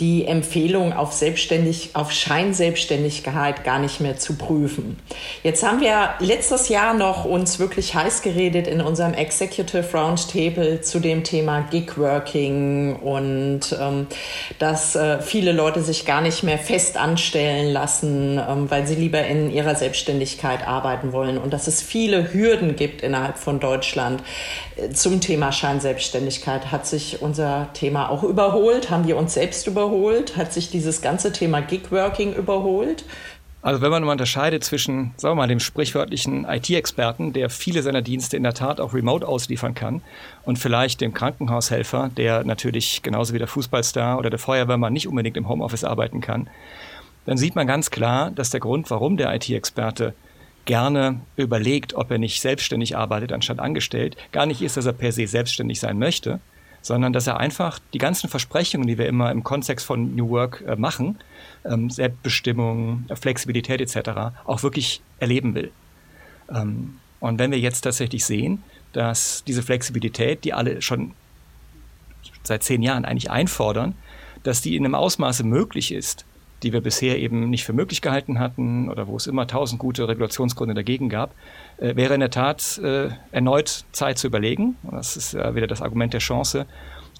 die 0.00 0.26
Empfehlung 0.26 0.92
auf 0.92 1.12
Selbstständig, 1.12 1.90
auf 1.94 2.10
Scheinselbstständigkeit 2.10 3.62
gar 3.62 3.78
nicht 3.78 4.00
mehr 4.00 4.16
zu 4.16 4.34
prüfen. 4.34 4.98
Jetzt 5.44 5.62
haben 5.64 5.80
wir 5.80 6.14
letztes 6.18 6.68
Jahr 6.68 6.94
noch 6.94 7.24
uns 7.24 7.60
wirklich 7.60 7.94
heiß 7.94 8.22
geredet 8.22 8.66
in 8.66 8.80
unserem 8.80 9.14
Executive 9.14 9.86
Roundtable 9.96 10.80
zu 10.80 10.98
dem 10.98 11.22
Thema 11.22 11.60
Gigworking 11.70 12.96
und 12.96 13.60
ähm, 13.80 14.08
dass 14.58 14.96
äh, 14.96 15.22
viele 15.22 15.52
Leute 15.52 15.80
sich 15.80 16.04
gar 16.04 16.20
nicht 16.20 16.42
mehr 16.42 16.58
fest 16.58 16.96
anstellen 16.96 17.72
lassen, 17.72 18.40
ähm, 18.48 18.70
weil 18.70 18.88
sie 18.88 18.96
lieber 18.96 19.24
in 19.24 19.52
ihrer 19.52 19.76
Selbstständigkeit 19.76 20.66
arbeiten 20.66 21.12
wollen 21.12 21.38
und 21.38 21.52
dass 21.52 21.68
es 21.68 21.80
viele 21.80 22.32
Hürden 22.32 22.74
gibt 22.74 23.02
innerhalb 23.02 23.38
von 23.38 23.60
Deutschland. 23.60 24.24
Äh, 24.74 24.90
zum 24.90 25.20
Thema 25.20 25.52
Scheinselbstständigkeit 25.52 26.72
hat 26.72 26.84
sich 26.84 27.22
unser 27.22 27.68
Thema 27.74 28.10
auch 28.10 28.24
überholt, 28.24 28.90
haben 28.90 29.06
wir 29.06 29.16
uns 29.16 29.34
selbst 29.34 29.68
überholt 29.68 29.83
überholt? 29.84 30.36
Hat 30.36 30.52
sich 30.52 30.70
dieses 30.70 31.02
ganze 31.02 31.32
Thema 31.32 31.60
Gigworking 31.60 32.34
überholt? 32.34 33.04
Also 33.62 33.80
wenn 33.80 33.90
man 33.90 34.04
mal 34.04 34.12
unterscheidet 34.12 34.62
zwischen, 34.62 35.12
sagen 35.16 35.32
wir 35.32 35.42
mal, 35.42 35.48
dem 35.48 35.60
sprichwörtlichen 35.60 36.44
IT-Experten, 36.44 37.32
der 37.32 37.48
viele 37.48 37.82
seiner 37.82 38.02
Dienste 38.02 38.36
in 38.36 38.42
der 38.42 38.52
Tat 38.52 38.78
auch 38.78 38.92
remote 38.92 39.26
ausliefern 39.26 39.74
kann, 39.74 40.02
und 40.44 40.58
vielleicht 40.58 41.00
dem 41.00 41.14
Krankenhaushelfer, 41.14 42.10
der 42.14 42.44
natürlich 42.44 43.02
genauso 43.02 43.32
wie 43.32 43.38
der 43.38 43.46
Fußballstar 43.46 44.18
oder 44.18 44.28
der 44.28 44.38
Feuerwehrmann 44.38 44.92
nicht 44.92 45.08
unbedingt 45.08 45.38
im 45.38 45.48
Homeoffice 45.48 45.84
arbeiten 45.84 46.20
kann, 46.20 46.48
dann 47.24 47.38
sieht 47.38 47.56
man 47.56 47.66
ganz 47.66 47.90
klar, 47.90 48.30
dass 48.30 48.50
der 48.50 48.60
Grund, 48.60 48.90
warum 48.90 49.16
der 49.16 49.34
IT-Experte 49.34 50.12
gerne 50.66 51.20
überlegt, 51.36 51.94
ob 51.94 52.10
er 52.10 52.18
nicht 52.18 52.42
selbstständig 52.42 52.96
arbeitet 52.98 53.32
anstatt 53.32 53.60
angestellt, 53.60 54.16
gar 54.30 54.44
nicht 54.44 54.60
ist, 54.60 54.76
dass 54.76 54.84
er 54.84 54.92
per 54.92 55.12
se 55.12 55.26
selbstständig 55.26 55.80
sein 55.80 55.98
möchte, 55.98 56.40
sondern 56.84 57.14
dass 57.14 57.26
er 57.26 57.40
einfach 57.40 57.78
die 57.94 57.98
ganzen 57.98 58.28
Versprechungen, 58.28 58.86
die 58.86 58.98
wir 58.98 59.08
immer 59.08 59.32
im 59.32 59.42
Kontext 59.42 59.86
von 59.86 60.14
New 60.14 60.28
Work 60.28 60.62
äh, 60.66 60.76
machen, 60.76 61.18
ähm, 61.64 61.88
Selbstbestimmung, 61.88 63.06
Flexibilität 63.14 63.80
etc., 63.80 64.36
auch 64.44 64.62
wirklich 64.62 65.00
erleben 65.18 65.54
will. 65.54 65.72
Ähm, 66.54 66.98
und 67.20 67.38
wenn 67.38 67.50
wir 67.50 67.58
jetzt 67.58 67.80
tatsächlich 67.80 68.26
sehen, 68.26 68.62
dass 68.92 69.42
diese 69.44 69.62
Flexibilität, 69.62 70.44
die 70.44 70.52
alle 70.52 70.82
schon 70.82 71.12
seit 72.42 72.62
zehn 72.62 72.82
Jahren 72.82 73.06
eigentlich 73.06 73.30
einfordern, 73.30 73.94
dass 74.42 74.60
die 74.60 74.76
in 74.76 74.84
einem 74.84 74.94
Ausmaße 74.94 75.42
möglich 75.42 75.90
ist, 75.90 76.26
die 76.64 76.72
wir 76.72 76.80
bisher 76.80 77.18
eben 77.18 77.50
nicht 77.50 77.64
für 77.64 77.72
möglich 77.72 78.00
gehalten 78.00 78.40
hatten 78.40 78.88
oder 78.88 79.06
wo 79.06 79.16
es 79.16 79.26
immer 79.26 79.46
tausend 79.46 79.78
gute 79.78 80.08
Regulationsgründe 80.08 80.74
dagegen 80.74 81.08
gab, 81.08 81.34
äh, 81.76 81.94
wäre 81.94 82.14
in 82.14 82.20
der 82.20 82.30
Tat 82.30 82.78
äh, 82.78 83.10
erneut 83.30 83.84
Zeit 83.92 84.18
zu 84.18 84.26
überlegen, 84.26 84.76
das 84.90 85.16
ist 85.16 85.34
ja 85.34 85.54
wieder 85.54 85.66
das 85.66 85.82
Argument 85.82 86.12
der 86.12 86.20
Chance, 86.20 86.66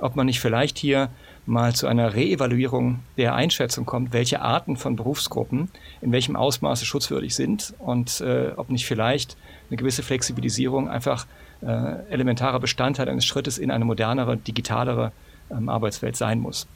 ob 0.00 0.16
man 0.16 0.26
nicht 0.26 0.40
vielleicht 0.40 0.78
hier 0.78 1.10
mal 1.46 1.74
zu 1.74 1.86
einer 1.86 2.14
Reevaluierung 2.14 3.00
der 3.18 3.34
Einschätzung 3.34 3.84
kommt, 3.84 4.12
welche 4.12 4.40
Arten 4.40 4.76
von 4.76 4.96
Berufsgruppen 4.96 5.68
in 6.00 6.10
welchem 6.10 6.36
Ausmaße 6.36 6.86
schutzwürdig 6.86 7.34
sind 7.34 7.74
und 7.78 8.20
äh, 8.22 8.52
ob 8.56 8.70
nicht 8.70 8.86
vielleicht 8.86 9.36
eine 9.68 9.76
gewisse 9.76 10.02
Flexibilisierung 10.02 10.88
einfach 10.88 11.26
äh, 11.60 11.66
elementarer 12.10 12.60
Bestandteil 12.60 13.08
eines 13.08 13.26
Schrittes 13.26 13.58
in 13.58 13.70
eine 13.70 13.84
modernere, 13.84 14.36
digitalere 14.36 15.12
ähm, 15.50 15.68
Arbeitswelt 15.68 16.16
sein 16.16 16.40
muss. 16.40 16.66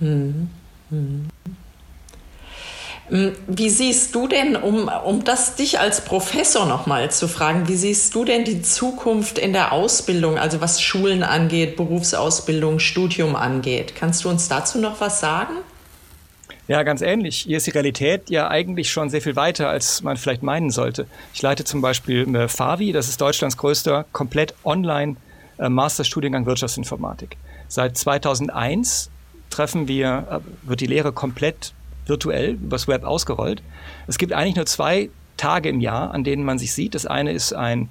Mhm. 0.00 0.50
Mhm. 0.90 1.28
Hm, 3.10 3.32
wie 3.46 3.70
siehst 3.70 4.14
du 4.14 4.28
denn, 4.28 4.56
um, 4.56 4.88
um 4.88 5.24
das 5.24 5.56
dich 5.56 5.80
als 5.80 6.04
Professor 6.04 6.66
nochmal 6.66 7.10
zu 7.10 7.26
fragen, 7.26 7.66
wie 7.68 7.76
siehst 7.76 8.14
du 8.14 8.24
denn 8.24 8.44
die 8.44 8.60
Zukunft 8.60 9.38
in 9.38 9.52
der 9.52 9.72
Ausbildung, 9.72 10.38
also 10.38 10.60
was 10.60 10.82
Schulen 10.82 11.22
angeht, 11.22 11.76
Berufsausbildung, 11.76 12.78
Studium 12.78 13.34
angeht? 13.34 13.94
Kannst 13.94 14.24
du 14.24 14.28
uns 14.28 14.48
dazu 14.48 14.78
noch 14.78 15.00
was 15.00 15.20
sagen? 15.20 15.54
Ja, 16.68 16.82
ganz 16.82 17.00
ähnlich. 17.00 17.38
Hier 17.38 17.56
ist 17.56 17.66
die 17.66 17.70
Realität 17.70 18.28
ja 18.28 18.48
eigentlich 18.48 18.90
schon 18.90 19.08
sehr 19.08 19.22
viel 19.22 19.36
weiter, 19.36 19.70
als 19.70 20.02
man 20.02 20.18
vielleicht 20.18 20.42
meinen 20.42 20.70
sollte. 20.70 21.06
Ich 21.32 21.40
leite 21.40 21.64
zum 21.64 21.80
Beispiel 21.80 22.34
äh, 22.36 22.46
FAVI, 22.46 22.92
das 22.92 23.08
ist 23.08 23.22
Deutschlands 23.22 23.56
größter 23.56 24.04
komplett 24.12 24.54
online 24.64 25.16
äh, 25.58 25.70
Masterstudiengang 25.70 26.44
Wirtschaftsinformatik. 26.44 27.38
Seit 27.68 27.96
2001 27.96 29.08
treffen 29.48 29.88
wir, 29.88 30.42
äh, 30.44 30.68
wird 30.68 30.82
die 30.82 30.86
Lehre 30.86 31.12
komplett 31.12 31.72
virtuell 32.08 32.52
übers 32.52 32.88
Web 32.88 33.04
ausgerollt. 33.04 33.62
Es 34.06 34.18
gibt 34.18 34.32
eigentlich 34.32 34.56
nur 34.56 34.66
zwei 34.66 35.10
Tage 35.36 35.68
im 35.68 35.80
Jahr, 35.80 36.12
an 36.12 36.24
denen 36.24 36.44
man 36.44 36.58
sich 36.58 36.72
sieht. 36.72 36.94
Das 36.94 37.06
eine 37.06 37.32
ist 37.32 37.52
ein 37.52 37.90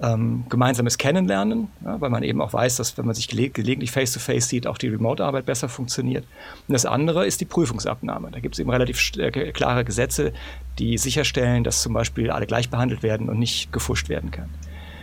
ähm, 0.00 0.44
gemeinsames 0.48 0.98
Kennenlernen, 0.98 1.68
ja, 1.84 2.00
weil 2.00 2.10
man 2.10 2.22
eben 2.22 2.40
auch 2.42 2.52
weiß, 2.52 2.76
dass 2.76 2.98
wenn 2.98 3.06
man 3.06 3.14
sich 3.14 3.28
geleg 3.28 3.54
gelegentlich 3.54 3.90
face-to-face 3.90 4.44
-face 4.44 4.48
sieht, 4.48 4.66
auch 4.66 4.78
die 4.78 4.88
Remote-Arbeit 4.88 5.46
besser 5.46 5.68
funktioniert. 5.68 6.24
Und 6.68 6.72
das 6.72 6.84
andere 6.84 7.26
ist 7.26 7.40
die 7.40 7.46
Prüfungsabnahme. 7.46 8.30
Da 8.30 8.40
gibt 8.40 8.54
es 8.54 8.58
eben 8.58 8.70
relativ 8.70 9.16
äh, 9.16 9.30
klare 9.52 9.84
Gesetze, 9.84 10.32
die 10.78 10.98
sicherstellen, 10.98 11.64
dass 11.64 11.82
zum 11.82 11.94
Beispiel 11.94 12.30
alle 12.30 12.46
gleich 12.46 12.68
behandelt 12.68 13.02
werden 13.02 13.28
und 13.28 13.38
nicht 13.38 13.72
gefuscht 13.72 14.08
werden 14.08 14.30
kann. 14.30 14.50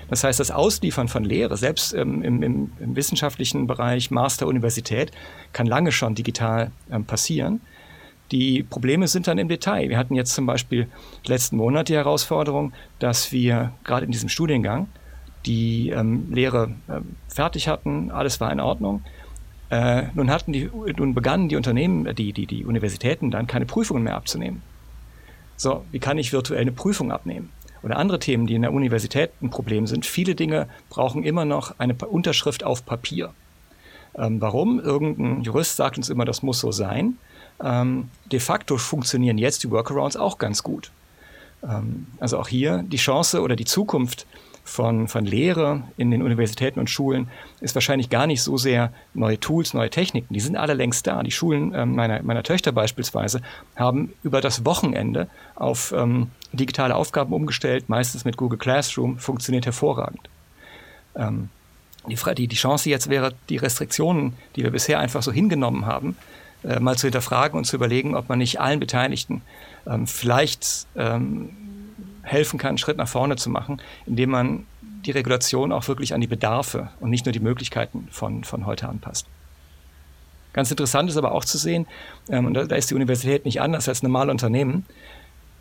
Das 0.09 0.23
heißt, 0.23 0.39
das 0.39 0.51
Ausliefern 0.51 1.07
von 1.07 1.23
Lehre, 1.23 1.57
selbst 1.57 1.93
ähm, 1.93 2.21
im, 2.21 2.43
im, 2.43 2.71
im, 2.79 2.95
wissenschaftlichen 2.95 3.65
Bereich, 3.65 4.11
Master, 4.11 4.45
Universität, 4.45 5.11
kann 5.53 5.65
lange 5.65 5.91
schon 5.91 6.13
digital 6.13 6.71
ähm, 6.91 7.05
passieren. 7.05 7.61
Die 8.33 8.63
Probleme 8.63 9.07
sind 9.07 9.27
dann 9.27 9.37
im 9.37 9.47
Detail. 9.47 9.89
Wir 9.89 9.97
hatten 9.99 10.15
jetzt 10.15 10.33
zum 10.33 10.47
Beispiel 10.47 10.87
letzten 11.27 11.55
Monat 11.55 11.87
die 11.87 11.93
Herausforderung, 11.93 12.73
dass 12.97 13.31
wir 13.31 13.73
gerade 13.83 14.07
in 14.07 14.11
diesem 14.11 14.27
Studiengang 14.27 14.87
die 15.45 15.89
ähm, 15.89 16.33
Lehre 16.33 16.71
äh, 16.87 17.01
fertig 17.27 17.67
hatten, 17.67 18.09
alles 18.09 18.41
war 18.41 18.51
in 18.51 18.59
Ordnung. 18.59 19.03
Äh, 19.69 20.05
nun, 20.15 20.31
hatten 20.31 20.51
die, 20.51 20.67
nun 20.97 21.13
begannen 21.13 21.47
die 21.47 21.55
Unternehmen, 21.55 22.15
die, 22.15 22.33
die, 22.33 22.47
die 22.47 22.65
Universitäten 22.65 23.29
dann 23.29 23.45
keine 23.45 23.67
Prüfungen 23.67 24.01
mehr 24.01 24.15
abzunehmen. 24.15 24.63
So, 25.55 25.85
wie 25.91 25.99
kann 25.99 26.17
ich 26.17 26.33
virtuell 26.33 26.61
eine 26.61 26.71
Prüfung 26.71 27.11
abnehmen? 27.11 27.51
Oder 27.83 27.97
andere 27.97 28.17
Themen, 28.17 28.47
die 28.47 28.55
in 28.55 28.63
der 28.63 28.73
Universität 28.73 29.29
ein 29.43 29.51
Problem 29.51 29.85
sind. 29.85 30.07
Viele 30.07 30.33
Dinge 30.33 30.69
brauchen 30.89 31.23
immer 31.23 31.45
noch 31.45 31.75
eine 31.77 31.93
Unterschrift 31.93 32.63
auf 32.63 32.83
Papier. 32.83 33.31
Ähm, 34.15 34.41
warum? 34.41 34.79
Irgendein 34.79 35.43
Jurist 35.43 35.75
sagt 35.75 35.97
uns 35.97 36.09
immer, 36.09 36.25
das 36.25 36.41
muss 36.41 36.59
so 36.59 36.71
sein. 36.71 37.19
Ähm, 37.61 38.09
de 38.31 38.39
facto 38.39 38.77
funktionieren 38.77 39.37
jetzt 39.37 39.63
die 39.63 39.71
Workarounds 39.71 40.17
auch 40.17 40.37
ganz 40.37 40.63
gut. 40.63 40.91
Ähm, 41.63 42.07
also 42.19 42.37
auch 42.39 42.47
hier 42.47 42.83
die 42.87 42.97
Chance 42.97 43.41
oder 43.41 43.55
die 43.55 43.65
Zukunft 43.65 44.25
von, 44.63 45.07
von 45.07 45.25
Lehre 45.25 45.83
in 45.97 46.09
den 46.09 46.21
Universitäten 46.21 46.79
und 46.79 46.89
Schulen 46.89 47.27
ist 47.59 47.75
wahrscheinlich 47.75 48.09
gar 48.09 48.27
nicht 48.27 48.41
so 48.41 48.57
sehr 48.57 48.93
neue 49.13 49.39
Tools, 49.39 49.73
neue 49.73 49.89
Techniken. 49.89 50.33
Die 50.33 50.39
sind 50.39 50.55
alle 50.55 50.73
längst 50.73 51.05
da. 51.05 51.21
Die 51.21 51.31
Schulen 51.31 51.73
ähm, 51.75 51.95
meiner, 51.95 52.23
meiner 52.23 52.43
Töchter 52.43 52.71
beispielsweise 52.71 53.41
haben 53.75 54.13
über 54.23 54.39
das 54.39 54.65
Wochenende 54.65 55.27
auf 55.55 55.93
ähm, 55.95 56.31
digitale 56.53 56.95
Aufgaben 56.95 57.33
umgestellt, 57.33 57.89
meistens 57.89 58.23
mit 58.25 58.37
Google 58.37 58.59
Classroom, 58.59 59.19
funktioniert 59.19 59.65
hervorragend. 59.65 60.29
Ähm, 61.15 61.49
die, 62.07 62.17
die, 62.35 62.47
die 62.47 62.55
Chance 62.55 62.89
jetzt 62.89 63.09
wäre, 63.09 63.33
die 63.49 63.57
Restriktionen, 63.57 64.33
die 64.55 64.63
wir 64.63 64.71
bisher 64.71 64.99
einfach 64.99 65.23
so 65.23 65.31
hingenommen 65.31 65.85
haben, 65.85 66.17
äh, 66.63 66.79
mal 66.79 66.97
zu 66.97 67.07
hinterfragen 67.07 67.57
und 67.57 67.65
zu 67.65 67.75
überlegen, 67.75 68.15
ob 68.15 68.29
man 68.29 68.39
nicht 68.39 68.59
allen 68.59 68.79
Beteiligten 68.79 69.41
ähm, 69.85 70.07
vielleicht 70.07 70.87
ähm, 70.95 71.49
helfen 72.23 72.57
kann, 72.57 72.69
einen 72.69 72.77
Schritt 72.77 72.97
nach 72.97 73.07
vorne 73.07 73.35
zu 73.35 73.49
machen, 73.49 73.81
indem 74.05 74.31
man 74.31 74.65
die 75.05 75.11
Regulation 75.11 75.71
auch 75.71 75.87
wirklich 75.87 76.13
an 76.13 76.21
die 76.21 76.27
Bedarfe 76.27 76.89
und 76.99 77.09
nicht 77.09 77.25
nur 77.25 77.33
die 77.33 77.39
Möglichkeiten 77.39 78.07
von, 78.11 78.43
von 78.43 78.65
heute 78.65 78.87
anpasst. 78.87 79.27
Ganz 80.53 80.69
interessant 80.69 81.09
ist 81.09 81.17
aber 81.17 81.33
auch 81.33 81.45
zu 81.45 81.57
sehen, 81.57 81.87
ähm, 82.29 82.45
und 82.45 82.53
da, 82.53 82.65
da 82.65 82.75
ist 82.75 82.89
die 82.89 82.95
Universität 82.95 83.45
nicht 83.45 83.59
anders 83.59 83.89
als 83.89 84.03
normale 84.03 84.31
Unternehmen, 84.31 84.85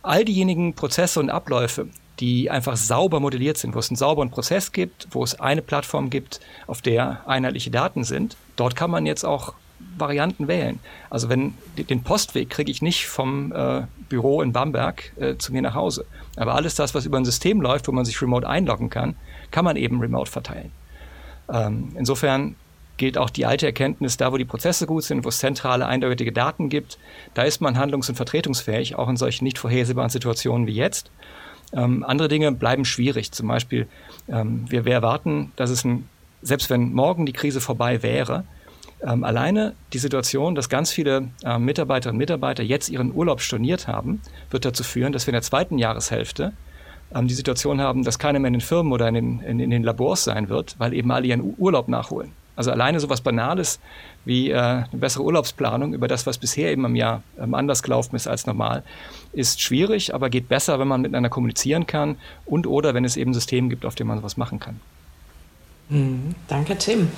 all 0.03 0.25
diejenigen 0.25 0.75
Prozesse 0.75 1.21
und 1.21 1.31
Abläufe, 1.31 1.89
die 2.21 2.51
einfach 2.51 2.77
sauber 2.77 3.19
modelliert 3.21 3.57
sind, 3.57 3.75
wo 3.75 3.79
es 3.79 3.89
einen 3.89 3.97
sauberen 3.97 4.31
Prozess 4.31 4.73
gibt, 4.73 5.09
wo 5.11 5.25
es 5.25 5.41
eine 5.41 5.63
Plattform 5.63 6.11
gibt, 6.11 6.41
auf 6.67 6.83
der 6.83 7.27
einheitliche 7.27 7.71
Daten 7.71 8.05
sind, 8.05 8.37
dort 8.57 8.77
kann 8.77 8.91
man 8.91 9.07
jetzt 9.07 9.25
auch 9.25 9.55
Varianten 9.99 10.49
wählen. 10.49 10.79
Also 11.11 11.29
wenn 11.29 11.55
den 11.77 12.03
Postweg 12.03 12.51
kriege 12.51 12.71
ich 12.71 12.83
nicht 12.83 13.07
vom 13.07 13.53
äh, 13.53 13.83
Büro 14.09 14.43
in 14.43 14.53
Bamberg 14.53 15.13
äh, 15.19 15.37
zu 15.37 15.53
mir 15.53 15.63
nach 15.63 15.75
Hause. 15.75 16.05
Aber 16.37 16.55
alles 16.55 16.75
das, 16.75 16.95
was 16.95 17.07
über 17.07 17.19
ein 17.19 17.25
System 17.25 17.61
läuft, 17.61 17.89
wo 17.89 17.93
man 17.93 18.05
sich 18.05 18.21
remote 18.21 18.49
einloggen 18.49 18.91
kann, 18.91 19.17
kann 19.51 19.65
man 19.65 19.77
eben 19.77 20.01
remote 20.01 20.31
verteilen. 20.31 20.73
Ähm, 21.53 21.93
insofern 21.97 22.57
gilt 22.97 23.19
auch 23.19 23.31
die 23.31 23.47
alte 23.47 23.67
Erkenntnis, 23.67 24.17
da 24.17 24.33
wo 24.33 24.37
die 24.37 24.45
Prozesse 24.45 24.87
gut 24.87 25.05
sind, 25.05 25.25
wo 25.25 25.29
es 25.29 25.39
zentrale, 25.39 25.87
eindeutige 25.87 26.33
Daten 26.33 26.69
gibt, 26.69 26.99
da 27.35 27.43
ist 27.43 27.61
man 27.61 27.77
handlungs- 27.77 28.09
und 28.09 28.17
vertretungsfähig, 28.17 28.97
auch 28.97 29.09
in 29.09 29.17
solchen 29.17 29.45
nicht 29.45 29.59
vorhersehbaren 29.59 30.11
Situationen 30.11 30.67
wie 30.67 30.75
jetzt. 30.75 31.11
Ähm, 31.73 32.05
andere 32.05 32.29
Dinge 32.29 32.53
bleiben 32.53 32.85
schwierig. 32.85 33.33
Zum 33.33 33.49
Beispiel, 33.49 33.89
ähm, 34.29 34.67
wir, 34.69 34.85
wir 34.85 34.93
erwarten, 34.93 35.53
dass 35.57 35.71
es 35.71 35.85
ein, 35.85 36.09
selbst 36.43 36.71
wenn 36.71 36.93
morgen 36.93 37.25
die 37.25 37.33
Krise 37.33 37.61
vorbei 37.61 38.03
wäre, 38.03 38.45
ähm, 39.07 39.25
alleine 39.25 39.75
die 39.93 39.99
Situation, 39.99 40.55
dass 40.55 40.69
ganz 40.69 40.93
viele 40.93 41.29
äh, 41.45 41.59
Mitarbeiterinnen 41.59 42.17
und 42.17 42.19
Mitarbeiter 42.19 42.63
jetzt 42.63 42.89
ihren 42.89 43.15
Urlaub 43.15 43.41
storniert 43.41 43.89
haben, 43.89 44.21
wird 44.51 44.65
dazu 44.65 44.85
führen, 44.85 45.13
dass 45.13 45.27
wir 45.27 45.33
in 45.33 45.37
der 45.37 45.43
zweiten 45.43 45.79
Jahreshälfte 45.79 46.53
ähm, 47.15 47.29
die 47.29 47.35
Situation 47.35 47.81
haben, 47.81 48.05
dass 48.05 48.19
keiner 48.19 48.39
mehr 48.39 48.49
in 48.49 48.55
den 48.55 48.61
Firmen 48.61 48.93
oder 48.93 49.09
in 49.09 49.15
den, 49.15 49.41
in, 49.41 49.61
in 49.61 49.71
den 49.71 49.83
Labors 49.83 50.25
sein 50.25 50.49
wird, 50.49 50.77
weil 50.79 50.93
eben 50.93 51.11
alle 51.11 51.27
ihren 51.27 51.55
Urlaub 51.59 51.89
nachholen. 51.89 52.33
Also 52.55 52.71
alleine 52.71 53.01
so 53.01 53.07
etwas 53.07 53.23
Banales 53.23 53.81
wie 54.25 54.51
äh, 54.51 54.57
eine 54.57 54.87
bessere 54.93 55.25
Urlaubsplanung 55.25 55.95
über 55.95 56.07
das, 56.07 56.27
was 56.27 56.37
bisher 56.37 56.71
eben 56.71 56.85
im 56.85 56.95
Jahr 56.95 57.23
ähm, 57.41 57.55
anders 57.55 57.83
gelaufen 57.83 58.15
ist 58.15 58.29
als 58.29 58.47
normal, 58.47 58.83
ist 59.33 59.61
schwierig, 59.61 60.15
aber 60.15 60.29
geht 60.29 60.49
besser, 60.49 60.79
wenn 60.79 60.87
man 60.87 61.01
miteinander 61.01 61.31
kommunizieren 61.31 61.87
kann 61.87 62.17
und 62.45 62.67
oder 62.67 62.93
wenn 62.95 63.05
es 63.05 63.17
eben 63.17 63.33
Systeme 63.33 63.69
gibt, 63.69 63.87
auf 63.87 63.95
denen 63.95 64.09
man 64.09 64.19
sowas 64.19 64.37
machen 64.37 64.61
kann. 64.61 64.81
Mhm, 65.89 66.35
danke, 66.49 66.77
Tim. 66.77 67.09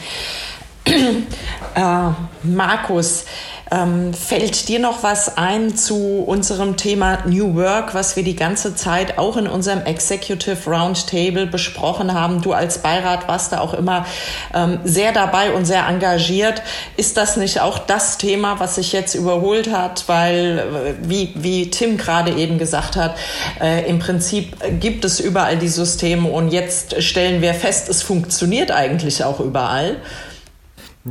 Äh, 0.87 2.11
Markus, 2.43 3.25
ähm, 3.71 4.13
fällt 4.13 4.69
dir 4.69 4.79
noch 4.79 5.03
was 5.03 5.37
ein 5.37 5.75
zu 5.75 6.23
unserem 6.27 6.77
Thema 6.77 7.19
New 7.27 7.57
Work, 7.57 7.95
was 7.95 8.15
wir 8.15 8.23
die 8.23 8.37
ganze 8.37 8.75
Zeit 8.75 9.19
auch 9.19 9.37
in 9.37 9.47
unserem 9.47 9.85
Executive 9.85 10.71
Roundtable 10.71 11.47
besprochen 11.47 12.13
haben? 12.13 12.43
Du 12.43 12.53
als 12.53 12.79
Beirat 12.79 13.27
warst 13.27 13.53
da 13.53 13.61
auch 13.61 13.73
immer 13.75 14.05
ähm, 14.55 14.81
sehr 14.85 15.13
dabei 15.13 15.53
und 15.55 15.65
sehr 15.65 15.87
engagiert. 15.89 16.63
Ist 16.97 17.17
das 17.17 17.37
nicht 17.37 17.61
auch 17.61 17.79
das 17.79 18.19
Thema, 18.19 18.61
was 18.61 18.75
sich 18.75 18.93
jetzt 18.93 19.15
überholt 19.15 19.73
hat? 19.73 20.05
Weil, 20.09 20.59
äh, 20.59 21.09
wie, 21.09 21.33
wie 21.35 21.71
Tim 21.71 21.97
gerade 21.97 22.33
eben 22.33 22.59
gesagt 22.59 22.97
hat, 22.97 23.17
äh, 23.61 23.89
im 23.89 23.99
Prinzip 23.99 24.57
gibt 24.79 25.05
es 25.05 25.21
überall 25.21 25.57
die 25.57 25.69
Systeme 25.69 26.29
und 26.29 26.51
jetzt 26.51 27.03
stellen 27.03 27.41
wir 27.41 27.55
fest, 27.55 27.89
es 27.89 28.03
funktioniert 28.03 28.71
eigentlich 28.71 29.25
auch 29.25 29.41
überall. 29.41 29.97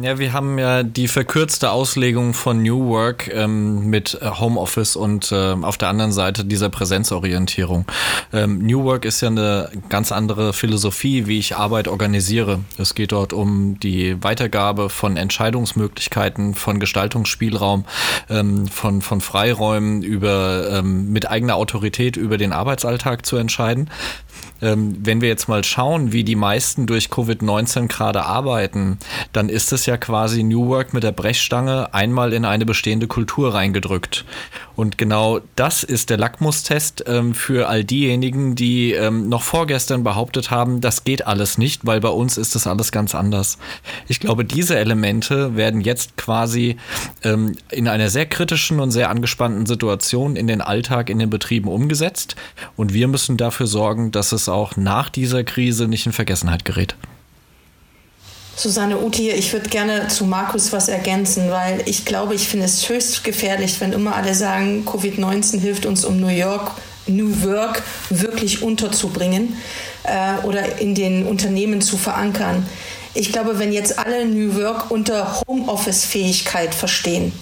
Ja, 0.02 0.18
wir 0.18 0.34
haben 0.34 0.58
ja 0.58 0.82
die 0.82 1.08
verkürzte 1.08 1.70
Auslegung 1.70 2.34
von 2.34 2.64
New 2.64 2.88
Work 2.88 3.30
ähm, 3.32 3.92
mit 3.92 4.18
äh, 4.20 4.26
Homeoffice 4.28 4.96
und 4.96 5.32
äh, 5.32 5.54
auf 5.62 5.78
der 5.78 5.90
anderen 5.90 6.12
Seite 6.12 6.46
dieser 6.46 6.70
Präsenzorientierung. 6.70 7.86
Ähm, 8.34 8.58
New 8.58 8.84
Work 8.86 9.06
ist 9.06 9.22
ja 9.22 9.28
eine 9.28 9.70
ganz 9.90 10.12
andere 10.12 10.54
Philosophie, 10.54 11.28
wie 11.28 11.38
ich 11.38 11.58
Arbeit 11.58 11.88
organisiere. 11.88 12.62
Es 12.80 12.96
geht 12.96 13.12
dort 13.12 13.34
um 13.34 13.80
die 13.82 14.18
Weitergabe 14.24 14.90
von 14.90 15.16
Entscheidungsmöglichkeiten, 15.16 16.56
von 16.56 16.80
Gestaltungsspielraum, 16.80 17.86
ähm, 18.32 18.66
von, 18.66 19.04
von 19.04 19.22
Freiräumen 19.22 20.02
über 20.02 20.72
ähm, 20.72 21.12
mit 21.12 21.30
eigener 21.30 21.56
Autorität 21.56 22.18
über 22.18 22.40
den 22.40 22.52
Arbeitsalltag 22.52 23.28
zu 23.28 23.38
entscheiden. 23.38 23.92
Ähm, 24.64 24.96
wenn 25.00 25.22
wir 25.22 25.28
jetzt 25.28 25.48
mal 25.50 25.64
schauen, 25.64 26.14
wie 26.14 26.24
die 26.24 26.36
meisten 26.36 26.86
durch 26.88 27.08
Covid-19 27.08 27.88
gerade 27.88 28.26
arbeiten, 28.26 28.98
dann 29.34 29.50
ist 29.50 29.74
es 29.74 29.83
ja 29.86 29.98
quasi 29.98 30.44
New 30.44 30.68
Work 30.68 30.94
mit 30.94 31.04
der 31.04 31.12
Brechstange 31.12 31.94
einmal 31.94 32.34
in 32.34 32.46
eine 32.46 32.66
bestehende 32.66 33.08
Kultur 33.08 33.54
reingedrückt. 33.54 34.26
Und 34.76 34.98
genau 34.98 35.40
das 35.56 35.84
ist 35.84 36.10
der 36.10 36.18
Lackmustest 36.18 37.04
ähm, 37.08 37.34
für 37.34 37.70
all 37.70 37.84
diejenigen, 37.84 38.56
die 38.56 38.94
ähm, 38.94 39.30
noch 39.30 39.44
vorgestern 39.44 40.04
behauptet 40.04 40.52
haben, 40.52 40.82
das 40.82 41.04
geht 41.04 41.28
alles 41.28 41.58
nicht, 41.58 41.86
weil 41.86 42.00
bei 42.00 42.10
uns 42.10 42.38
ist 42.38 42.56
das 42.56 42.68
alles 42.68 42.92
ganz 42.92 43.14
anders. 43.14 43.58
Ich 44.08 44.20
glaube, 44.20 44.46
diese 44.46 44.78
Elemente 44.78 45.56
werden 45.56 45.82
jetzt 45.82 46.18
quasi 46.18 46.78
ähm, 47.24 47.56
in 47.70 47.88
einer 47.88 48.10
sehr 48.10 48.26
kritischen 48.26 48.80
und 48.80 48.92
sehr 48.92 49.10
angespannten 49.10 49.66
Situation 49.66 50.36
in 50.36 50.48
den 50.48 50.62
Alltag 50.62 51.10
in 51.10 51.20
den 51.20 51.30
Betrieben 51.30 51.68
umgesetzt. 51.68 52.36
Und 52.76 52.94
wir 52.94 53.08
müssen 53.08 53.38
dafür 53.38 53.68
sorgen, 53.68 54.12
dass 54.12 54.32
es 54.32 54.50
auch 54.50 54.76
nach 54.76 55.10
dieser 55.10 55.44
Krise 55.44 55.88
nicht 55.88 56.06
in 56.06 56.14
Vergessenheit 56.14 56.66
gerät. 56.66 56.96
Susanne 58.56 59.00
Uti, 59.00 59.32
ich 59.32 59.52
würde 59.52 59.68
gerne 59.68 60.08
zu 60.10 60.26
Markus 60.26 60.72
was 60.72 60.88
ergänzen, 60.88 61.50
weil 61.50 61.82
ich 61.86 62.06
glaube, 62.06 62.36
ich 62.36 62.48
finde 62.48 62.68
es 62.68 62.88
höchst 62.88 63.24
gefährlich, 63.24 63.82
wenn 63.82 63.94
immer 63.94 64.16
alle 64.16 64.36
sagen, 64.36 64.86
Covid-19 64.86 65.60
hilft 65.60 65.86
uns, 65.88 66.06
um 66.06 66.20
New 66.20 66.28
York, 66.28 66.72
New 67.08 67.44
Work 67.44 67.82
wirklich 68.10 68.62
unterzubringen 68.62 69.58
äh, 70.04 70.46
oder 70.46 70.80
in 70.80 70.94
den 70.94 71.26
Unternehmen 71.26 71.82
zu 71.82 71.98
verankern. 71.98 72.66
Ich 73.16 73.32
glaube, 73.32 73.58
wenn 73.60 73.74
jetzt 73.74 73.98
alle 74.00 74.26
New 74.26 74.56
Work 74.56 74.92
unter 74.92 75.42
Homeoffice-Fähigkeit 75.48 76.76
verstehen, 76.76 77.34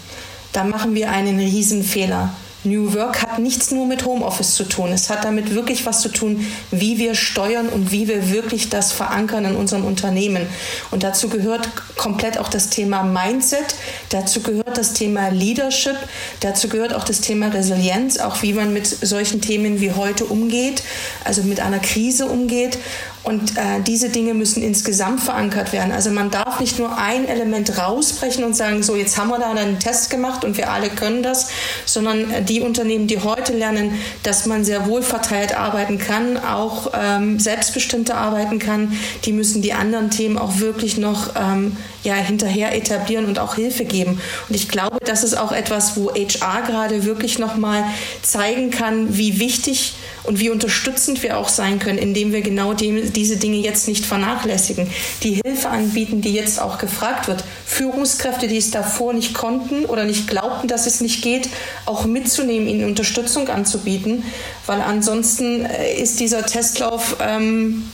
dann 0.54 0.70
machen 0.70 0.96
wir 0.96 1.12
einen 1.12 1.40
Riesenfehler. 1.40 2.34
New 2.64 2.94
Work 2.94 3.22
hat 3.24 3.40
nichts 3.40 3.72
nur 3.72 3.88
mit 3.88 4.06
Homeoffice 4.06 4.54
zu 4.54 4.66
tun. 4.66 4.92
Es 4.92 5.10
hat 5.10 5.24
damit 5.24 5.56
wirklich 5.56 5.86
was 5.86 6.02
zu 6.02 6.10
tun, 6.10 6.46
wie 6.70 7.00
wir 7.00 7.16
steuern 7.16 7.70
und 7.70 7.92
wie 7.92 8.08
wir 8.08 8.32
wirklich 8.32 8.70
das 8.70 8.92
verankern 8.92 9.46
in 9.46 9.56
unserem 9.56 9.84
Unternehmen. 9.84 10.46
Und 10.92 11.04
dazu 11.04 11.28
gehört 11.28 11.68
komplett 11.98 12.38
auch 12.38 12.50
das 12.50 12.70
Thema 12.70 13.04
Mindset, 13.04 13.76
dazu 14.10 14.42
gehört 14.42 14.78
das 14.78 14.94
Thema 14.94 15.30
Leadership, 15.30 15.98
dazu 16.40 16.70
gehört 16.70 16.94
auch 16.94 17.04
das 17.04 17.22
Thema 17.22 17.48
Resilienz, 17.48 18.20
auch 18.20 18.42
wie 18.44 18.54
man 18.54 18.74
mit 18.74 18.86
solchen 18.86 19.42
Themen 19.42 19.82
wie 19.82 19.94
heute 19.94 20.26
umgeht, 20.26 20.84
also 21.24 21.42
mit 21.44 21.60
einer 21.60 21.80
Krise 21.80 22.28
umgeht. 22.28 22.78
Und 23.24 23.56
äh, 23.56 23.82
diese 23.86 24.10
Dinge 24.10 24.34
müssen 24.34 24.64
insgesamt 24.64 25.22
verankert 25.22 25.74
werden. 25.74 25.92
Also 25.92 26.10
man 26.10 26.32
darf 26.32 26.60
nicht 26.60 26.80
nur 26.80 26.98
ein 26.98 27.28
Element 27.28 27.78
rausbrechen 27.78 28.44
und 28.44 28.56
sagen, 28.56 28.82
so 28.82 28.96
jetzt 28.96 29.18
haben 29.18 29.30
wir 29.30 29.38
da 29.38 29.52
einen 29.52 29.80
Test 29.80 30.10
gemacht 30.10 30.44
und 30.44 30.58
wir 30.58 30.72
alle 30.72 30.90
können 30.90 31.22
das, 31.22 31.50
sondern 31.86 32.32
äh, 32.32 32.42
die 32.42 32.62
Unternehmen, 32.62 33.06
die 33.06 33.20
heute 33.20 33.54
lernen, 33.54 33.94
dass 34.24 34.48
man 34.48 34.66
sehr 34.66 34.88
wohl 34.88 35.04
verteilt 35.04 35.56
arbeiten 35.56 36.00
kann, 36.00 36.38
auch 36.38 36.92
ähm, 37.00 37.40
selbstbestimmter 37.40 38.18
arbeiten 38.18 38.58
kann, 38.58 38.98
die 39.24 39.34
müssen 39.34 39.62
die 39.62 39.74
anderen 39.74 40.10
Themen 40.10 40.40
auch 40.40 40.58
wirklich 40.58 40.98
noch 40.98 41.36
ähm, 41.36 41.78
ja, 42.04 42.16
hinterher 42.16 42.76
etablieren 42.76 43.26
und 43.26 43.38
auch 43.38 43.54
Hilfe 43.54 43.86
geben. 43.86 44.20
Und 44.50 44.56
ich 44.56 44.68
glaube, 44.68 44.98
das 45.06 45.24
ist 45.24 45.38
auch 45.38 45.52
etwas, 45.52 45.96
wo 45.96 46.12
HR 46.12 46.64
gerade 46.66 47.06
wirklich 47.06 47.38
nochmal 47.38 47.84
zeigen 48.24 48.72
kann, 48.72 49.16
wie 49.16 49.40
wichtig 49.40 49.94
und 50.24 50.40
wie 50.40 50.50
unterstützend 50.50 51.24
wir 51.24 51.38
auch 51.38 51.50
sein 51.50 51.80
können, 51.80 51.98
indem 51.98 52.32
wir 52.32 52.42
genau 52.42 52.74
dem, 52.74 53.14
diese 53.14 53.38
Dinge 53.38 53.58
jetzt 53.58 53.88
nicht 53.88 54.06
vernachlässigen. 54.06 54.88
Die 55.24 55.42
Hilfe 55.44 55.70
anbieten, 55.70 56.22
die 56.22 56.34
jetzt 56.34 56.60
auch 56.62 56.78
gefragt 56.78 57.28
wird. 57.28 57.44
Führungskräfte, 57.66 58.48
die 58.48 58.58
es 58.58 58.72
davor 58.72 59.14
nicht 59.14 59.34
konnten 59.34 59.86
oder 59.86 60.04
nicht 60.04 60.28
glaubten, 60.28 60.68
dass 60.68 60.88
es 60.88 61.02
nicht 61.02 61.22
geht, 61.22 61.50
auch 61.86 62.06
mitzunehmen, 62.06 62.68
ihnen 62.68 62.86
Unterstützung 62.86 63.50
anzubieten, 63.50 64.24
weil 64.66 64.82
ansonsten 64.82 65.66
äh, 65.66 65.96
ist 65.96 66.20
dieser 66.20 66.46
Testlauf, 66.46 67.18
ähm, 67.20 67.90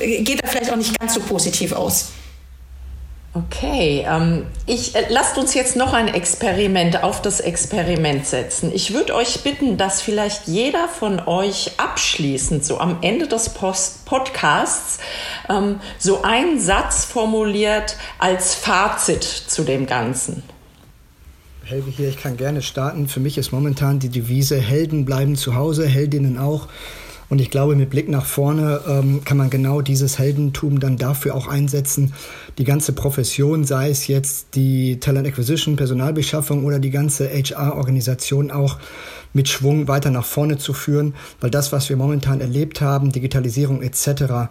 geht 0.00 0.40
er 0.42 0.48
vielleicht 0.48 0.72
auch 0.72 0.76
nicht 0.76 0.98
ganz 0.98 1.14
so 1.14 1.20
positiv 1.20 1.72
aus. 1.72 2.06
Okay, 3.36 4.06
ähm, 4.08 4.46
ich, 4.64 4.94
äh, 4.94 5.06
lasst 5.08 5.36
uns 5.38 5.54
jetzt 5.54 5.74
noch 5.74 5.92
ein 5.92 6.06
Experiment 6.06 7.02
auf 7.02 7.20
das 7.20 7.40
Experiment 7.40 8.24
setzen. 8.26 8.70
Ich 8.72 8.94
würde 8.94 9.12
euch 9.12 9.42
bitten, 9.42 9.76
dass 9.76 10.00
vielleicht 10.00 10.46
jeder 10.46 10.86
von 10.86 11.18
euch 11.18 11.72
abschließend, 11.76 12.64
so 12.64 12.78
am 12.78 12.98
Ende 13.02 13.26
des 13.26 13.48
Post 13.48 14.04
Podcasts, 14.04 15.00
ähm, 15.48 15.80
so 15.98 16.22
einen 16.22 16.60
Satz 16.60 17.06
formuliert 17.06 17.96
als 18.20 18.54
Fazit 18.54 19.24
zu 19.24 19.64
dem 19.64 19.86
Ganzen. 19.86 20.44
Helge 21.64 21.90
hier, 21.90 22.08
ich 22.10 22.18
kann 22.18 22.36
gerne 22.36 22.62
starten. 22.62 23.08
Für 23.08 23.18
mich 23.18 23.36
ist 23.36 23.50
momentan 23.50 23.98
die 23.98 24.10
Devise, 24.10 24.60
Helden 24.60 25.04
bleiben 25.04 25.34
zu 25.34 25.56
Hause, 25.56 25.88
Heldinnen 25.88 26.38
auch. 26.38 26.68
Und 27.28 27.40
ich 27.40 27.50
glaube, 27.50 27.74
mit 27.74 27.90
Blick 27.90 28.08
nach 28.08 28.26
vorne 28.26 28.80
ähm, 28.88 29.22
kann 29.24 29.36
man 29.36 29.50
genau 29.50 29.80
dieses 29.80 30.18
Heldentum 30.18 30.80
dann 30.80 30.96
dafür 30.96 31.34
auch 31.34 31.48
einsetzen, 31.48 32.12
die 32.58 32.64
ganze 32.64 32.92
Profession, 32.92 33.64
sei 33.64 33.90
es 33.90 34.06
jetzt 34.06 34.54
die 34.54 35.00
Talent 35.00 35.26
Acquisition, 35.26 35.76
Personalbeschaffung 35.76 36.64
oder 36.64 36.78
die 36.78 36.90
ganze 36.90 37.28
HR-Organisation 37.28 38.50
auch 38.50 38.78
mit 39.32 39.48
Schwung 39.48 39.88
weiter 39.88 40.10
nach 40.10 40.24
vorne 40.24 40.58
zu 40.58 40.72
führen, 40.72 41.14
weil 41.40 41.50
das, 41.50 41.72
was 41.72 41.88
wir 41.88 41.96
momentan 41.96 42.40
erlebt 42.40 42.80
haben, 42.80 43.12
Digitalisierung 43.12 43.82
etc., 43.82 44.50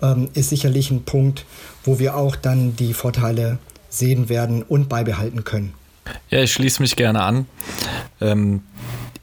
ähm, 0.00 0.28
ist 0.34 0.50
sicherlich 0.50 0.90
ein 0.90 1.04
Punkt, 1.04 1.44
wo 1.84 1.98
wir 1.98 2.16
auch 2.16 2.36
dann 2.36 2.76
die 2.76 2.94
Vorteile 2.94 3.58
sehen 3.88 4.28
werden 4.28 4.62
und 4.62 4.88
beibehalten 4.88 5.44
können. 5.44 5.74
Ja, 6.30 6.42
ich 6.42 6.52
schließe 6.52 6.82
mich 6.82 6.96
gerne 6.96 7.22
an. 7.22 7.46
Ähm, 8.20 8.62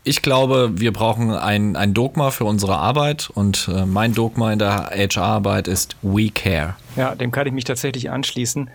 ich 0.03 0.21
glaube, 0.21 0.71
wir 0.75 0.93
brauchen 0.93 1.31
ein, 1.31 1.75
ein 1.75 1.93
Dogma 1.93 2.31
für 2.31 2.45
unsere 2.45 2.77
Arbeit 2.77 3.29
und 3.33 3.69
äh, 3.73 3.85
mein 3.85 4.13
Dogma 4.13 4.51
in 4.53 4.59
der 4.59 4.91
HR-Arbeit 4.91 5.67
ist 5.67 5.97
We 6.01 6.29
Care. 6.29 6.75
Ja, 6.95 7.15
dem 7.15 7.31
kann 7.31 7.47
ich 7.47 7.53
mich 7.53 7.65
tatsächlich 7.65 8.09
anschließen. 8.09 8.69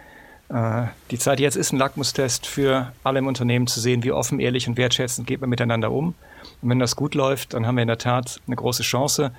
Äh, 0.51 0.87
die 1.11 1.19
Zeit 1.19 1.41
jetzt 1.41 1.57
ist 1.57 1.73
ein 1.73 1.79
Lackmustest 1.79 2.47
für 2.47 2.93
alle 3.03 3.21
im 3.21 3.27
Unternehmen 3.27 3.67
zu 3.67 3.81
sehen, 3.81 4.05
wie 4.05 4.13
offen, 4.13 4.39
ehrlich 4.39 4.69
und 4.69 4.77
wertschätzend 4.77 5.27
geht 5.27 5.41
man 5.41 5.51
miteinander 5.51 5.91
um. 5.91 6.15
Und 6.61 6.69
wenn 6.69 6.79
das 6.79 6.95
gut 6.95 7.15
läuft, 7.15 7.55
dann 7.55 7.67
haben 7.67 7.77
wir 7.77 7.83
in 7.83 7.89
der 7.89 7.99
Tat 7.99 8.41
eine 8.47 8.57
große 8.57 8.83
Chance, 8.83 9.33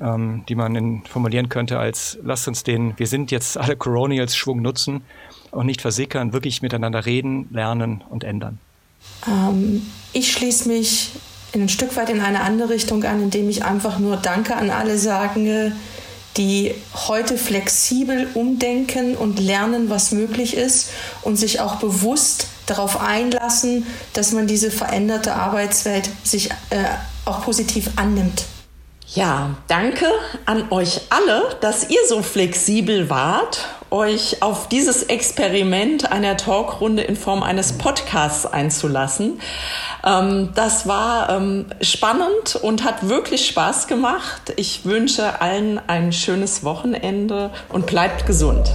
ähm, 0.00 0.44
die 0.48 0.56
man 0.56 1.04
formulieren 1.04 1.48
könnte 1.48 1.78
als, 1.78 2.18
lasst 2.22 2.48
uns 2.48 2.64
den, 2.64 2.98
wir 2.98 3.06
sind 3.06 3.30
jetzt 3.30 3.56
alle 3.56 3.76
Coronials 3.76 4.36
Schwung 4.36 4.60
nutzen 4.60 5.02
und 5.52 5.66
nicht 5.66 5.82
versickern, 5.82 6.32
wirklich 6.32 6.62
miteinander 6.62 7.06
reden, 7.06 7.48
lernen 7.52 8.02
und 8.10 8.24
ändern. 8.24 8.58
Ähm, 9.26 9.86
ich 10.12 10.32
schließe 10.32 10.68
mich 10.68 11.10
ein 11.54 11.68
Stück 11.68 11.96
weit 11.96 12.08
in 12.08 12.20
eine 12.20 12.40
andere 12.40 12.70
Richtung 12.70 13.04
an, 13.04 13.22
indem 13.22 13.48
ich 13.48 13.64
einfach 13.64 13.98
nur 13.98 14.16
Danke 14.16 14.56
an 14.56 14.70
alle 14.70 14.98
sage, 14.98 15.72
die 16.36 16.74
heute 17.08 17.36
flexibel 17.36 18.28
umdenken 18.34 19.16
und 19.16 19.38
lernen, 19.38 19.90
was 19.90 20.12
möglich 20.12 20.56
ist 20.56 20.90
und 21.22 21.36
sich 21.36 21.60
auch 21.60 21.76
bewusst 21.76 22.46
darauf 22.66 23.00
einlassen, 23.00 23.86
dass 24.14 24.32
man 24.32 24.46
diese 24.46 24.70
veränderte 24.70 25.34
Arbeitswelt 25.34 26.08
sich 26.22 26.50
äh, 26.70 26.84
auch 27.26 27.44
positiv 27.44 27.90
annimmt. 27.96 28.44
Ja, 29.14 29.56
danke 29.68 30.06
an 30.46 30.70
euch 30.70 31.02
alle, 31.10 31.56
dass 31.60 31.90
ihr 31.90 32.00
so 32.08 32.22
flexibel 32.22 33.10
wart, 33.10 33.68
euch 33.92 34.42
auf 34.42 34.68
dieses 34.68 35.04
Experiment 35.04 36.10
einer 36.10 36.36
Talkrunde 36.36 37.02
in 37.02 37.14
Form 37.14 37.42
eines 37.42 37.74
Podcasts 37.74 38.46
einzulassen. 38.46 39.40
Ähm, 40.04 40.50
das 40.54 40.88
war 40.88 41.30
ähm, 41.30 41.66
spannend 41.80 42.56
und 42.56 42.84
hat 42.84 43.08
wirklich 43.08 43.46
Spaß 43.46 43.86
gemacht. 43.86 44.54
Ich 44.56 44.84
wünsche 44.84 45.40
allen 45.40 45.80
ein 45.86 46.12
schönes 46.12 46.64
Wochenende 46.64 47.50
und 47.68 47.86
bleibt 47.86 48.26
gesund. 48.26 48.74